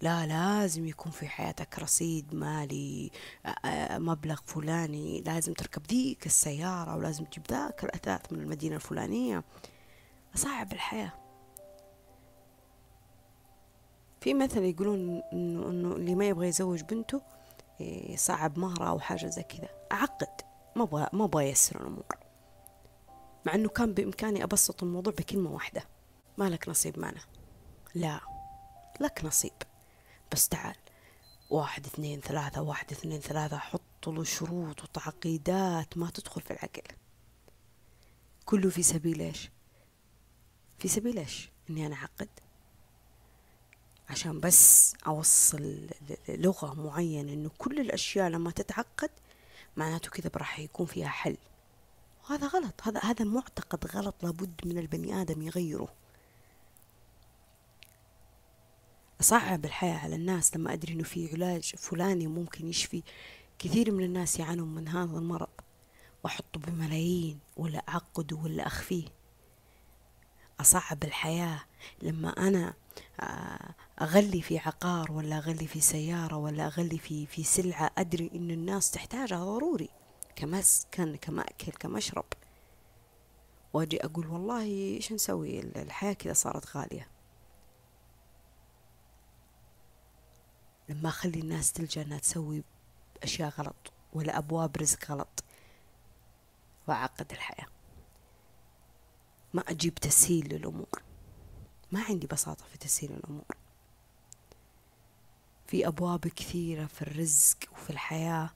لا 0.01 0.27
لازم 0.27 0.87
يكون 0.87 1.13
في 1.13 1.29
حياتك 1.29 1.79
رصيد 1.79 2.35
مالي 2.35 3.11
مبلغ 3.91 4.41
فلاني 4.47 5.21
لازم 5.21 5.53
تركب 5.53 5.87
ذيك 5.87 6.27
السيارة 6.27 6.97
ولازم 6.97 7.25
تجيب 7.25 7.47
ذاك 7.51 7.85
الأثاث 7.85 8.33
من 8.33 8.41
المدينة 8.41 8.77
الفلانية. 8.77 9.45
أصعب 10.35 10.73
الحياة. 10.73 11.13
في 14.21 14.35
مثل 14.35 14.63
يقولون 14.63 15.23
إنه 15.33 15.71
إنه 15.71 15.97
اللي 15.97 16.15
ما 16.15 16.29
يبغى 16.29 16.49
يزوج 16.49 16.83
بنته 16.83 17.23
صعب 18.15 18.59
مهرة 18.59 18.89
أو 18.89 19.01
حاجة 19.01 19.27
زي 19.27 19.43
كذا. 19.43 19.69
أعقد. 19.93 20.41
ما 20.77 20.83
أبغى 20.83 21.09
ما 21.13 21.25
أبغى 21.25 21.45
يسر 21.45 21.81
الأمور. 21.81 22.17
مع 23.47 23.55
إنه 23.55 23.69
كان 23.69 23.95
بإمكاني 23.95 24.45
أبسط 24.45 24.83
الموضوع 24.83 25.13
بكلمة 25.13 25.51
واحدة. 25.51 25.85
مالك 26.39 26.69
نصيب 26.69 26.99
معنا. 26.99 27.21
لا 27.95 28.21
لك 29.01 29.25
نصيب. 29.25 29.53
بس 30.33 30.49
تعال 30.49 30.77
واحد 31.51 31.87
اثنين 31.87 32.21
ثلاثة 32.21 32.63
واحد 32.63 32.91
اثنين 32.93 33.21
ثلاثة 33.21 33.59
حط 33.59 34.09
له 34.09 34.25
شروط 34.25 34.83
وتعقيدات 34.83 35.99
ما 35.99 36.11
تدخل 36.11 36.41
في 36.41 36.51
العقل. 36.51 36.83
كله 38.45 38.71
في 38.71 38.83
سبيل 38.83 39.21
إيش؟ 39.21 39.51
في 40.79 40.89
سبيل 40.89 41.19
إيش؟ 41.19 41.51
إني 41.71 41.87
أنا 41.87 41.95
أعقد؟ 41.95 42.29
عشان 44.11 44.41
بس 44.41 44.95
أوصل 45.07 45.89
لغة 46.29 46.75
معينة 46.75 47.33
إنه 47.33 47.51
كل 47.59 47.81
الأشياء 47.81 48.29
لما 48.29 48.51
تتعقد 48.51 49.11
معناته 49.77 50.11
كذا 50.11 50.31
راح 50.37 50.59
يكون 50.59 50.87
فيها 50.87 51.09
حل. 51.09 51.37
وهذا 52.25 52.47
غلط 52.47 52.75
هذا 52.83 53.01
هذا 53.01 53.25
معتقد 53.25 53.87
غلط 53.87 54.15
لابد 54.23 54.61
من 54.65 54.79
البني 54.79 55.21
آدم 55.23 55.43
يغيره. 55.43 56.04
أصعب 59.21 59.65
الحياة 59.65 59.99
على 59.99 60.15
الناس 60.15 60.57
لما 60.57 60.73
أدري 60.73 60.93
إنه 60.93 61.03
في 61.05 61.33
علاج 61.33 61.73
فلاني 61.77 62.27
ممكن 62.27 62.67
يشفي 62.67 63.03
كثير 63.59 63.91
من 63.93 64.05
الناس 64.05 64.39
يعانون 64.41 64.75
من 64.75 64.89
هذا 64.89 65.19
المرض. 65.19 65.49
وأحطه 66.25 66.61
بملايين 66.61 67.39
ولا 67.57 67.79
أعقده 67.89 68.37
ولا 68.37 68.67
أخفيه. 68.67 69.05
أصعب 70.61 71.05
الحياة 71.05 71.61
لما 72.03 72.29
أنا 72.31 72.75
آه، 73.21 73.75
أغلي 74.01 74.43
في 74.43 74.59
عقار 74.59 75.13
ولا 75.13 75.39
أغلي 75.39 75.67
في 75.67 75.81
سيارة 75.81 76.37
ولا 76.37 76.67
أغلي 76.67 76.99
في 76.99 77.27
في 77.27 77.45
سلعة 77.45 77.91
أدري 77.99 78.31
إن 78.35 78.51
الناس 78.51 78.91
تحتاجها 78.91 79.45
ضروري. 79.45 79.89
كمسكن 80.37 81.17
كمأكل 81.17 81.73
كمشرب. 81.73 82.25
وأجي 83.73 84.05
أقول 84.05 84.27
والله 84.27 84.63
إيش 84.63 85.13
نسوي؟ 85.13 85.61
الحياة 85.61 86.13
كذا 86.13 86.33
صارت 86.33 86.77
غالية. 86.77 87.14
لما 90.89 91.09
أخلي 91.09 91.41
الناس 91.41 91.73
تلجأ 91.73 92.03
أنها 92.03 92.19
تسوي 92.19 92.65
أشياء 93.23 93.49
غلط 93.49 93.93
ولا 94.13 94.39
أبواب 94.39 94.77
رزق 94.77 95.11
غلط. 95.11 95.45
وأعقد 96.87 97.33
الحياة. 97.33 97.67
ما 99.55 99.63
أجيب 99.63 99.95
تسهيل 99.95 100.55
للأمور. 100.55 101.03
ما 101.93 102.03
عندي 102.03 102.27
بساطة 102.27 102.65
في 102.65 102.79
تسهيل 102.79 103.13
الأمور. 103.13 103.57
في 105.67 105.87
أبواب 105.87 106.29
كثيرة 106.29 106.87
في 106.87 107.03
الرزق 107.03 107.57
وفي 107.73 107.91
الحياة 107.91 108.51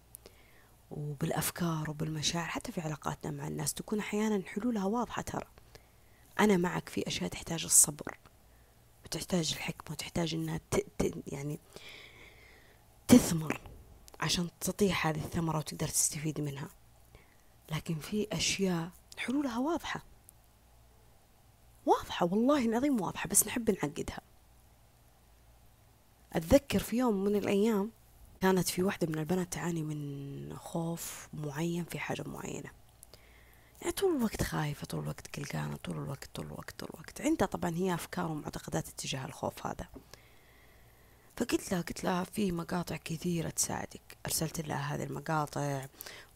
وبالأفكار 0.90 1.90
وبالمشاعر. 1.90 2.48
حتى 2.48 2.72
في 2.72 2.80
علاقاتنا 2.80 3.30
مع 3.30 3.48
الناس 3.48 3.74
تكون 3.74 3.98
أحيانا 3.98 4.42
حلولها 4.46 4.84
واضحة 4.84 5.22
ترى. 5.22 5.46
أنا 6.40 6.56
معك 6.56 6.88
في 6.88 7.06
أشياء 7.06 7.30
تحتاج 7.30 7.64
الصبر. 7.64 8.18
وتحتاج 9.04 9.52
الحكمة. 9.52 9.92
وتحتاج 9.92 10.34
أنها. 10.34 10.60
يعني 11.26 11.58
تثمر 13.08 13.60
عشان 14.20 14.48
تطيح 14.60 15.06
هذه 15.06 15.24
الثمرة 15.24 15.58
وتقدر 15.58 15.88
تستفيد 15.88 16.40
منها. 16.40 16.68
لكن 17.70 17.98
في 17.98 18.28
أشياء 18.32 18.90
حلولها 19.18 19.58
واضحة. 19.58 20.02
واضحة 21.86 22.26
والله 22.26 22.66
العظيم 22.66 23.00
واضحة 23.00 23.28
بس 23.28 23.46
نحب 23.46 23.70
نعقدها. 23.70 24.20
أتذكر 26.32 26.78
في 26.78 26.96
يوم 26.96 27.24
من 27.24 27.36
الأيام 27.36 27.90
كانت 28.40 28.68
في 28.68 28.82
واحدة 28.82 29.06
من 29.06 29.18
البنات 29.18 29.52
تعاني 29.52 29.82
من 29.82 30.56
خوف 30.56 31.28
معين 31.32 31.84
في 31.84 31.98
حاجة 31.98 32.24
معينة. 32.26 32.70
يعني 33.80 33.92
طول 33.92 34.16
الوقت 34.16 34.42
خايفة 34.42 34.86
طول 34.86 35.00
الوقت 35.00 35.36
قلقانة 35.36 35.76
طول 35.76 35.96
الوقت 35.96 36.30
طول 36.34 36.46
الوقت 36.46 36.74
طول 36.78 36.88
الوقت. 36.94 37.20
عندها 37.20 37.46
طبعا 37.46 37.74
هي 37.74 37.94
أفكار 37.94 38.30
ومعتقدات 38.30 38.88
اتجاه 38.88 39.24
الخوف 39.24 39.66
هذا. 39.66 39.88
فقلت 41.38 41.72
لها 41.72 41.80
قلت 41.80 42.04
لها 42.04 42.24
في 42.24 42.52
مقاطع 42.52 42.96
كثيرة 42.96 43.50
تساعدك. 43.50 44.18
أرسلت 44.26 44.60
لها 44.60 44.94
هذه 44.94 45.02
المقاطع 45.02 45.86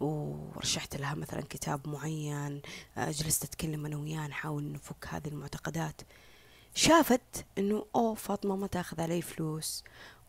ورشحت 0.00 0.96
لها 0.96 1.14
مثلا 1.14 1.40
كتاب 1.40 1.88
معين 1.88 2.62
جلست 2.98 3.44
أتكلم 3.44 3.86
أنا 3.86 3.96
وياه 3.96 4.26
نحاول 4.26 4.72
نفك 4.72 5.06
هذه 5.08 5.28
المعتقدات. 5.28 6.02
شافت 6.74 7.44
إنه 7.58 7.86
أوه 7.94 8.14
فاطمة 8.14 8.56
ما 8.56 8.66
تأخذ 8.66 9.00
علي 9.00 9.22
فلوس 9.22 9.84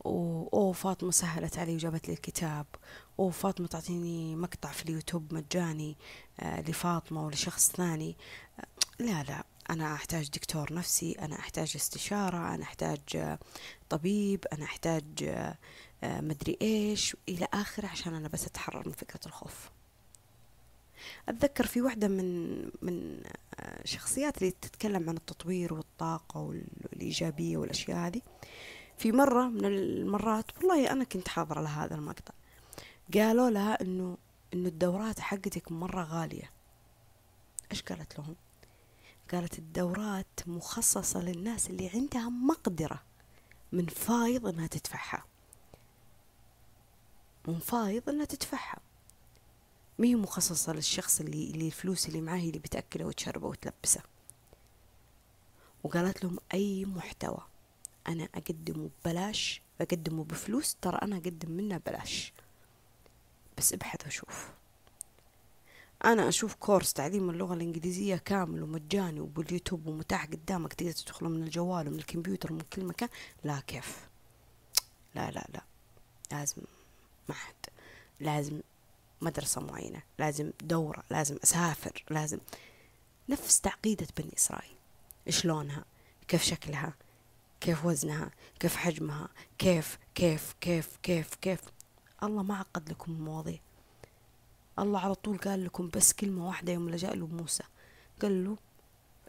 اوه 0.05 0.71
فاطمة 0.71 1.11
سهلت 1.11 1.57
علي 1.59 1.75
وجابت 1.75 2.07
لي 2.07 2.13
الكتاب 2.13 2.65
أوه 3.19 3.31
فاطمة 3.31 3.67
تعطيني 3.67 4.35
مقطع 4.35 4.71
في 4.71 4.83
اليوتيوب 4.85 5.33
مجاني 5.33 5.97
آه 6.39 6.61
لفاطمة 6.61 7.25
ولشخص 7.25 7.71
ثاني. 7.71 8.17
آه 8.59 8.63
لا 8.99 9.23
لا 9.23 9.43
أنا 9.69 9.93
أحتاج 9.93 10.29
دكتور 10.29 10.73
نفسي 10.73 11.11
أنا 11.11 11.39
أحتاج 11.39 11.71
استشارة 11.75 12.55
أنا 12.55 12.63
أحتاج 12.63 12.99
آه 13.15 13.39
طبيب 13.89 14.45
أنا 14.53 14.65
أحتاج 14.65 15.23
آه 15.23 15.57
مدري 16.03 16.57
إيش 16.61 17.15
إلى 17.29 17.47
آخره 17.53 17.87
عشان 17.87 18.13
أنا 18.13 18.27
بس 18.27 18.45
أتحرر 18.45 18.83
من 18.87 18.93
فكرة 18.93 19.19
الخوف. 19.25 19.69
أتذكر 21.29 21.65
في 21.65 21.81
واحدة 21.81 22.07
من 22.07 22.59
من 22.81 23.21
شخصيات 23.85 24.37
اللي 24.37 24.51
تتكلم 24.51 25.09
عن 25.09 25.17
التطوير 25.17 25.73
والطاقة 25.73 26.39
والإيجابية 26.39 27.57
والأشياء 27.57 27.97
هذه. 27.97 28.21
في 28.97 29.11
مرة 29.11 29.47
من 29.47 29.65
المرات 29.65 30.45
والله 30.57 30.91
أنا 30.91 31.03
كنت 31.03 31.27
حاضرة 31.27 31.61
لهذا 31.61 31.95
المقطع 31.95 32.33
قالوا 33.13 33.49
لها 33.49 33.81
إنه 33.81 34.17
إنه 34.53 34.69
الدورات 34.69 35.19
حقتك 35.19 35.71
مرة 35.71 36.03
غالية. 36.03 36.51
إيش 37.71 37.81
قالت 37.81 38.19
لهم؟ 38.19 38.35
قالت 39.31 39.59
الدورات 39.59 40.39
مخصصة 40.47 41.21
للناس 41.21 41.69
اللي 41.69 41.89
عندها 41.89 42.29
مقدرة 42.29 43.03
من 43.71 43.85
فايض 43.85 44.47
إنها 44.47 44.67
تدفعها. 44.67 45.25
من 47.47 47.59
فايض 47.59 48.09
إنها 48.09 48.25
تدفعها. 48.25 48.79
ما 49.99 50.07
هي 50.07 50.15
مخصصة 50.15 50.73
للشخص 50.73 51.19
اللي, 51.19 51.51
اللي 51.51 51.67
الفلوس 51.67 52.07
اللي 52.07 52.21
معاه 52.21 52.39
اللي 52.39 52.59
بتأكله 52.59 53.05
وتشربه 53.05 53.47
وتلبسه. 53.47 54.01
وقالت 55.83 56.23
لهم 56.23 56.37
أي 56.53 56.85
محتوى 56.85 57.47
أنا 58.07 58.23
أقدمه 58.35 58.89
ببلاش 59.05 59.61
أقدمه 59.81 60.23
بفلوس 60.23 60.75
ترى 60.81 60.97
أنا 61.01 61.17
أقدم 61.17 61.51
منه 61.51 61.77
بلاش 61.77 62.33
بس 63.57 63.73
أبحث 63.73 64.07
وشوف 64.07 64.51
أنا 66.05 66.29
أشوف 66.29 66.55
كورس 66.55 66.93
تعليم 66.93 67.29
اللغة 67.29 67.53
الإنجليزية 67.53 68.15
كامل 68.15 68.63
ومجاني 68.63 69.19
وباليوتيوب 69.19 69.87
ومتاح 69.87 70.25
قدامك 70.25 70.73
تقدر 70.73 70.91
تدخله 70.91 71.29
من 71.29 71.43
الجوال 71.43 71.87
ومن 71.87 71.99
الكمبيوتر 71.99 72.53
ومن 72.53 72.61
كل 72.61 72.85
مكان. 72.85 73.09
لا 73.43 73.59
كيف. 73.67 74.07
لا 75.15 75.31
لا 75.31 75.47
لا. 75.53 75.63
لازم 76.31 76.61
معهد 77.29 77.55
لازم 78.19 78.61
مدرسة 79.21 79.61
معينة 79.61 80.01
لازم 80.19 80.51
دورة 80.61 81.03
لازم 81.09 81.37
أسافر 81.43 82.03
لازم. 82.09 82.39
نفس 83.29 83.61
تعقيدة 83.61 84.07
بني 84.17 84.33
إسرائيل. 84.37 84.75
شلونها؟ 85.29 85.85
كيف 86.27 86.43
شكلها؟ 86.43 86.93
كيف 87.61 87.85
وزنها؟ 87.85 88.31
كيف 88.59 88.75
حجمها؟ 88.75 89.29
كيف 89.57 89.97
كيف 90.15 90.55
كيف 90.61 90.97
كيف 91.03 91.35
كيف؟ 91.35 91.59
الله 92.23 92.43
ما 92.43 92.55
عقد 92.55 92.89
لكم 92.89 93.11
المواضيع 93.11 93.59
الله 94.79 94.99
على 94.99 95.15
طول 95.15 95.37
قال 95.37 95.65
لكم 95.65 95.89
بس 95.89 96.13
كلمة 96.13 96.47
واحدة 96.47 96.73
يوم 96.73 96.89
لجأ 96.89 97.13
له 97.13 97.27
موسى. 97.27 97.63
قال 98.21 98.43
له 98.45 98.57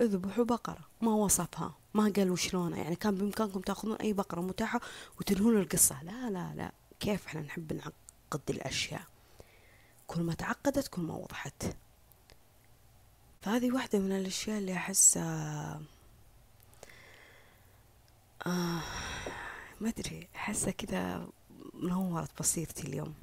اذبحوا 0.01 0.45
بقرة. 0.45 0.89
ما 1.01 1.15
وصفها. 1.15 1.75
ما 1.95 2.13
قالوا 2.17 2.37
شلونها 2.37 2.79
يعني 2.79 2.97
كان 2.97 3.15
بإمكانكم 3.15 3.61
تأخذون 3.61 3.97
أي 3.97 4.13
بقرة 4.13 4.41
متاحة 4.41 4.81
وتنهون 5.21 5.57
القصة. 5.57 6.03
لا 6.03 6.31
لا 6.31 6.55
لا. 6.55 6.73
كيف 7.01 7.27
إحنا 7.27 7.41
نحب 7.41 7.73
نعقد 7.73 8.51
الأشياء؟ 8.51 9.03
كل 10.07 10.21
ما 10.21 10.35
تعقدت 10.35 10.89
كل 10.89 11.03
ما 11.03 11.15
وضحت. 11.15 11.77
فهذه 13.43 13.73
واحدة 13.73 13.99
من 13.99 14.13
الأشياء 14.13 14.59
اللي 14.59 14.75
أحسها 14.75 15.83
آه 18.47 18.81
ما 19.81 19.89
أدري. 19.89 20.29
أحسها 20.37 20.71
كذا 20.71 21.29
منورت 21.75 22.31
بصيرتي 22.41 22.87
اليوم. 22.87 23.15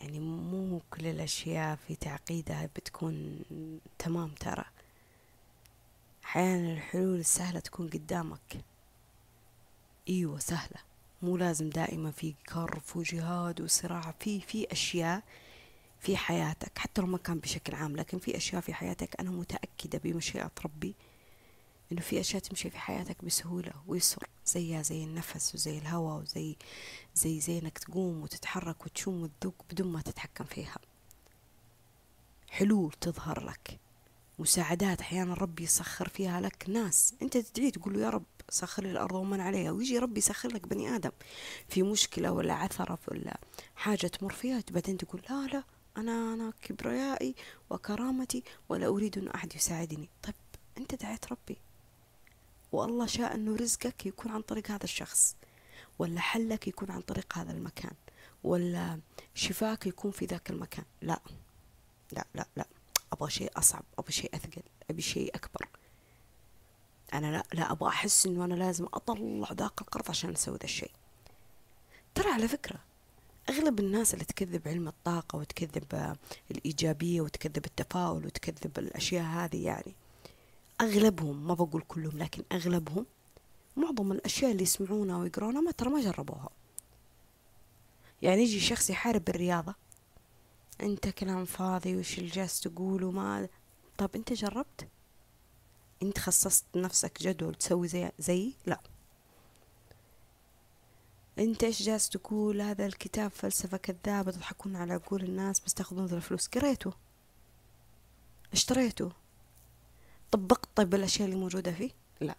يعني 0.00 0.20
مو 0.20 0.80
كل 0.90 1.06
الأشياء 1.06 1.76
في 1.76 1.94
تعقيدها 1.94 2.66
بتكون 2.76 3.40
تمام 3.98 4.28
ترى. 4.28 4.64
أحيانا 6.24 6.72
الحلول 6.72 7.18
السهلة 7.18 7.60
تكون 7.60 7.88
قدامك. 7.88 8.64
أيوة 10.08 10.38
سهلة. 10.38 10.80
مو 11.22 11.36
لازم 11.36 11.70
دائما 11.70 12.10
في 12.10 12.34
كرف 12.48 12.96
وجهاد 12.96 13.60
وصراع. 13.60 14.14
في 14.20 14.40
في 14.40 14.72
أشياء 14.72 15.22
في 16.00 16.16
حياتك 16.16 16.78
حتى 16.78 17.00
لو 17.00 17.06
ما 17.06 17.18
كان 17.18 17.38
بشكل 17.38 17.74
عام 17.74 17.96
لكن 17.96 18.18
في 18.18 18.36
أشياء 18.36 18.60
في 18.60 18.74
حياتك 18.74 19.20
أنا 19.20 19.30
متأكدة 19.30 20.00
بمشيئة 20.04 20.50
ربي 20.64 20.94
إنه 21.92 22.00
في 22.00 22.20
أشياء 22.20 22.42
تمشي 22.42 22.70
في 22.70 22.78
حياتك 22.78 23.24
بسهولة 23.24 23.72
ويسر 23.86 24.28
زيها 24.46 24.82
زي 24.82 25.04
النفس 25.04 25.54
وزي 25.54 25.78
الهواء 25.78 26.20
وزي 26.22 26.56
زي 27.14 27.40
زي 27.40 27.58
إنك 27.58 27.78
تقوم 27.78 28.22
وتتحرك 28.22 28.86
وتشم 28.86 29.22
وتذوق 29.22 29.54
بدون 29.70 29.92
ما 29.92 30.02
تتحكم 30.02 30.44
فيها. 30.44 30.78
حلول 32.50 32.92
تظهر 32.92 33.44
لك. 33.44 33.80
مساعدات 34.38 35.00
أحيانا 35.00 35.34
ربي 35.34 35.62
يسخر 35.62 36.08
فيها 36.08 36.40
لك 36.40 36.64
ناس. 36.68 37.14
أنت 37.22 37.36
تدعي 37.36 37.70
تقول 37.70 37.94
له 37.94 38.00
يا 38.00 38.10
رب 38.10 38.24
سخر 38.48 38.82
لي 38.82 38.90
الأرض 38.90 39.14
ومن 39.14 39.40
عليها. 39.40 39.70
ويجي 39.70 39.98
ربي 39.98 40.18
يسخر 40.18 40.48
لك 40.48 40.68
بني 40.68 40.96
آدم. 40.96 41.10
في 41.68 41.82
مشكلة 41.82 42.32
ولا 42.32 42.54
عثرة 42.54 42.98
ولا 43.08 43.40
حاجة 43.76 44.06
تمر 44.06 44.32
فيها 44.32 44.62
بعدين 44.70 44.96
تقول 44.96 45.22
لا 45.30 45.46
لا 45.46 45.64
أنا 45.96 46.34
أنا 46.34 46.52
كبريائي 46.62 47.34
وكرامتي 47.70 48.42
ولا 48.68 48.86
أريد 48.86 49.18
أن 49.18 49.28
أحد 49.28 49.56
يساعدني. 49.56 50.08
طيب 50.22 50.34
أنت 50.78 50.94
دعيت 50.94 51.32
ربي. 51.32 51.58
والله 52.76 53.06
شاء 53.06 53.34
أنه 53.34 53.56
رزقك 53.56 54.06
يكون 54.06 54.32
عن 54.32 54.42
طريق 54.42 54.70
هذا 54.70 54.84
الشخص 54.84 55.36
ولا 55.98 56.20
حلك 56.20 56.68
يكون 56.68 56.90
عن 56.90 57.00
طريق 57.00 57.38
هذا 57.38 57.52
المكان 57.52 57.94
ولا 58.44 59.00
شفاك 59.34 59.86
يكون 59.86 60.10
في 60.10 60.24
ذاك 60.26 60.50
المكان. 60.50 60.84
لا 61.02 61.20
لا 62.12 62.26
لا 62.34 62.46
لا. 62.56 62.66
أبغى 63.12 63.30
شيء 63.30 63.50
أصعب 63.56 63.84
أبغى 63.98 64.12
شيء 64.12 64.30
أثقل 64.34 64.62
أبي 64.90 65.02
شيء 65.02 65.34
أكبر. 65.34 65.68
أنا 67.14 67.32
لا 67.32 67.44
لا 67.52 67.72
أبغى 67.72 67.88
أحس 67.88 68.26
إنه 68.26 68.44
أنا 68.44 68.54
لازم 68.54 68.86
أطلع 68.94 69.52
ذاك 69.52 69.80
القرض 69.80 70.10
عشان 70.10 70.30
أسوي 70.30 70.56
ذا 70.56 70.64
الشيء. 70.64 70.92
ترى 72.14 72.30
على 72.30 72.48
فكرة 72.48 72.78
أغلب 73.48 73.80
الناس 73.80 74.14
اللي 74.14 74.24
تكذب 74.24 74.68
علم 74.68 74.88
الطاقة 74.88 75.38
وتكذب 75.38 76.16
الإيجابية 76.50 77.20
وتكذب 77.20 77.64
التفاؤل 77.64 78.26
وتكذب 78.26 78.78
الأشياء 78.78 79.24
هذه 79.24 79.64
يعني 79.64 79.94
أغلبهم 80.80 81.46
ما 81.46 81.54
بقول 81.54 81.82
كلهم 81.88 82.18
لكن 82.18 82.42
أغلبهم 82.52 83.06
معظم 83.76 84.12
الأشياء 84.12 84.52
اللي 84.52 84.62
يسمعونها 84.62 85.18
ويقرونها 85.18 85.60
ما 85.60 85.70
ترى 85.70 85.90
ما 85.90 86.00
جربوها. 86.00 86.48
يعني 88.22 88.42
يجي 88.42 88.60
شخص 88.60 88.90
يحارب 88.90 89.24
بالرياضة 89.24 89.74
أنت 90.80 91.08
كلام 91.08 91.44
فاضي 91.44 91.96
وش 91.96 92.18
اللي 92.18 92.30
جالس 92.30 92.60
تقول 92.60 93.04
وما 93.04 93.48
طب 93.98 94.10
أنت 94.14 94.32
جربت؟ 94.32 94.88
أنت 96.02 96.18
خصصت 96.18 96.64
نفسك 96.76 97.22
جدول 97.22 97.54
تسوي 97.54 97.88
زي 97.88 98.12
زي؟ 98.18 98.52
لا. 98.66 98.80
أنت 101.38 101.64
إيش 101.64 101.82
جالس 101.82 102.08
تقول؟ 102.08 102.60
هذا 102.60 102.86
الكتاب 102.86 103.30
فلسفة 103.30 103.76
كذابة 103.76 104.30
تضحكون 104.30 104.76
على 104.76 104.92
عقول 104.92 105.22
الناس 105.22 105.60
بس 105.60 105.74
تاخذون 105.74 106.04
الفلوس. 106.04 106.48
قريته. 106.48 106.92
اشتريته. 108.52 109.12
طبقت 110.36 110.68
طيب 110.76 110.94
الأشياء 110.94 111.28
اللي 111.28 111.40
موجودة 111.40 111.72
فيه؟ 111.72 111.90
لا. 112.20 112.36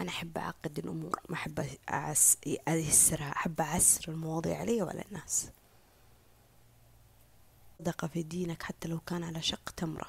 أنا 0.00 0.08
أحب 0.08 0.38
أعقد 0.38 0.78
الأمور 0.78 1.20
ما 1.28 1.34
أحب 1.34 1.66
أعس... 1.88 2.38
ايسرها 2.68 3.32
أحب 3.32 3.60
أعسر 3.60 4.12
المواضيع 4.12 4.58
علي 4.58 4.82
وعلى 4.82 5.02
الناس. 5.02 5.50
صدقة 7.78 8.08
في 8.08 8.22
دينك 8.22 8.62
حتى 8.62 8.88
لو 8.88 9.00
كان 9.00 9.24
على 9.24 9.42
شق 9.42 9.70
تمرة. 9.70 10.06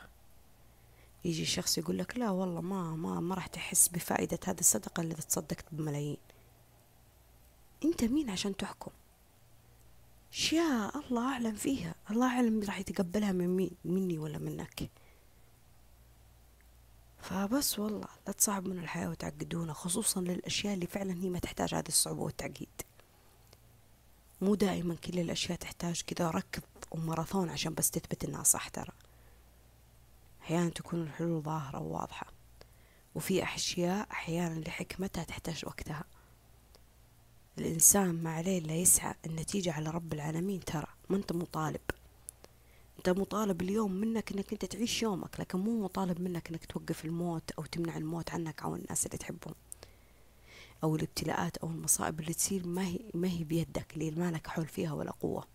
يجي 1.25 1.45
شخص 1.45 1.77
يقول 1.77 1.97
لك 1.97 2.17
لا 2.17 2.29
والله 2.29 2.61
ما 2.61 2.95
ما 2.95 3.19
ما 3.19 3.35
راح 3.35 3.47
تحس 3.47 3.87
بفائدة 3.87 4.39
هذه 4.45 4.59
الصدقة 4.59 5.01
اللي 5.01 5.13
تصدقت 5.13 5.65
بملايين. 5.71 6.17
أنت 7.85 8.03
مين 8.03 8.29
عشان 8.29 8.57
تحكم؟ 8.57 8.91
اشياء 10.31 10.97
الله 10.97 11.33
أعلم 11.33 11.55
فيها. 11.55 11.95
الله 12.11 12.27
أعلم 12.27 12.63
راح 12.63 12.79
يتقبلها 12.79 13.31
من 13.31 13.47
مين 13.47 13.71
مني 13.85 14.17
ولا 14.17 14.37
منك. 14.37 14.89
فبس 17.21 17.79
والله 17.79 18.07
لا 18.27 18.33
تصعب 18.33 18.67
من 18.67 18.79
الحياة 18.79 19.09
وتعقدونا 19.09 19.73
خصوصا 19.73 20.21
للأشياء 20.21 20.73
اللي 20.73 20.87
فعلا 20.87 21.13
هي 21.13 21.29
ما 21.29 21.39
تحتاج 21.39 21.75
هذه 21.75 21.87
الصعوبة 21.87 22.21
والتعقيد. 22.21 22.81
مو 24.41 24.55
دائما 24.55 24.95
كل 24.95 25.19
الأشياء 25.19 25.57
تحتاج 25.57 26.01
كذا 26.01 26.29
ركض 26.31 26.63
وماراثون 26.91 27.49
عشان 27.49 27.73
بس 27.73 27.91
تثبت 27.91 28.23
إنها 28.23 28.43
صح 28.43 28.67
ترى. 28.67 28.93
أحيانا 30.41 30.69
تكون 30.69 31.01
الحلول 31.01 31.41
ظاهرة 31.41 31.79
وواضحة 31.79 32.27
وفي 33.15 33.43
أشياء 33.43 34.07
أحيانا 34.11 34.59
لحكمتها 34.59 35.23
تحتاج 35.23 35.65
وقتها. 35.65 36.03
الإنسان 37.57 38.23
ما 38.23 38.33
عليه 38.33 38.59
إلا 38.59 38.73
يسعى 38.73 39.15
النتيجة 39.25 39.73
على 39.73 39.89
رب 39.89 40.13
العالمين 40.13 40.59
ترى 40.59 40.87
ما 41.09 41.17
أنت 41.17 41.31
مطالب. 41.31 41.81
أنت 43.01 43.19
مطالب 43.19 43.61
اليوم 43.61 43.91
منك 43.91 44.31
أنك 44.31 44.53
أنت 44.53 44.65
تعيش 44.65 45.01
يومك 45.01 45.39
لكن 45.39 45.59
مو 45.59 45.83
مطالب 45.83 46.21
منك 46.21 46.49
أنك 46.49 46.65
توقف 46.65 47.05
الموت 47.05 47.51
أو 47.51 47.65
تمنع 47.65 47.97
الموت 47.97 48.31
عنك 48.31 48.61
أو 48.61 48.75
الناس 48.75 49.05
اللي 49.05 49.17
تحبهم 49.17 49.53
أو 50.83 50.95
الابتلاءات 50.95 51.57
أو 51.57 51.69
المصائب 51.69 52.19
اللي 52.19 52.33
تصير 52.33 52.67
ما 52.67 52.85
هي 52.87 52.99
ما 53.13 53.27
هي 53.27 53.43
بيدك 53.43 53.93
اللي 53.93 54.11
ما 54.11 54.31
لك 54.31 54.47
حول 54.47 54.67
فيها 54.67 54.93
ولا 54.93 55.11
قوة. 55.11 55.47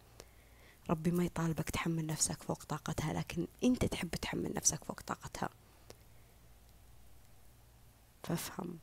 ربي 0.90 1.10
ما 1.10 1.24
يطالبك 1.24 1.70
تحمل 1.70 2.06
نفسك 2.06 2.42
فوق 2.42 2.64
طاقتها 2.64 3.12
لكن 3.12 3.46
أنت 3.64 3.84
تحب 3.84 4.10
تحمل 4.10 4.54
نفسك 4.54 4.84
فوق 4.84 5.00
طاقتها. 5.00 5.48
فافهم. 8.22 8.78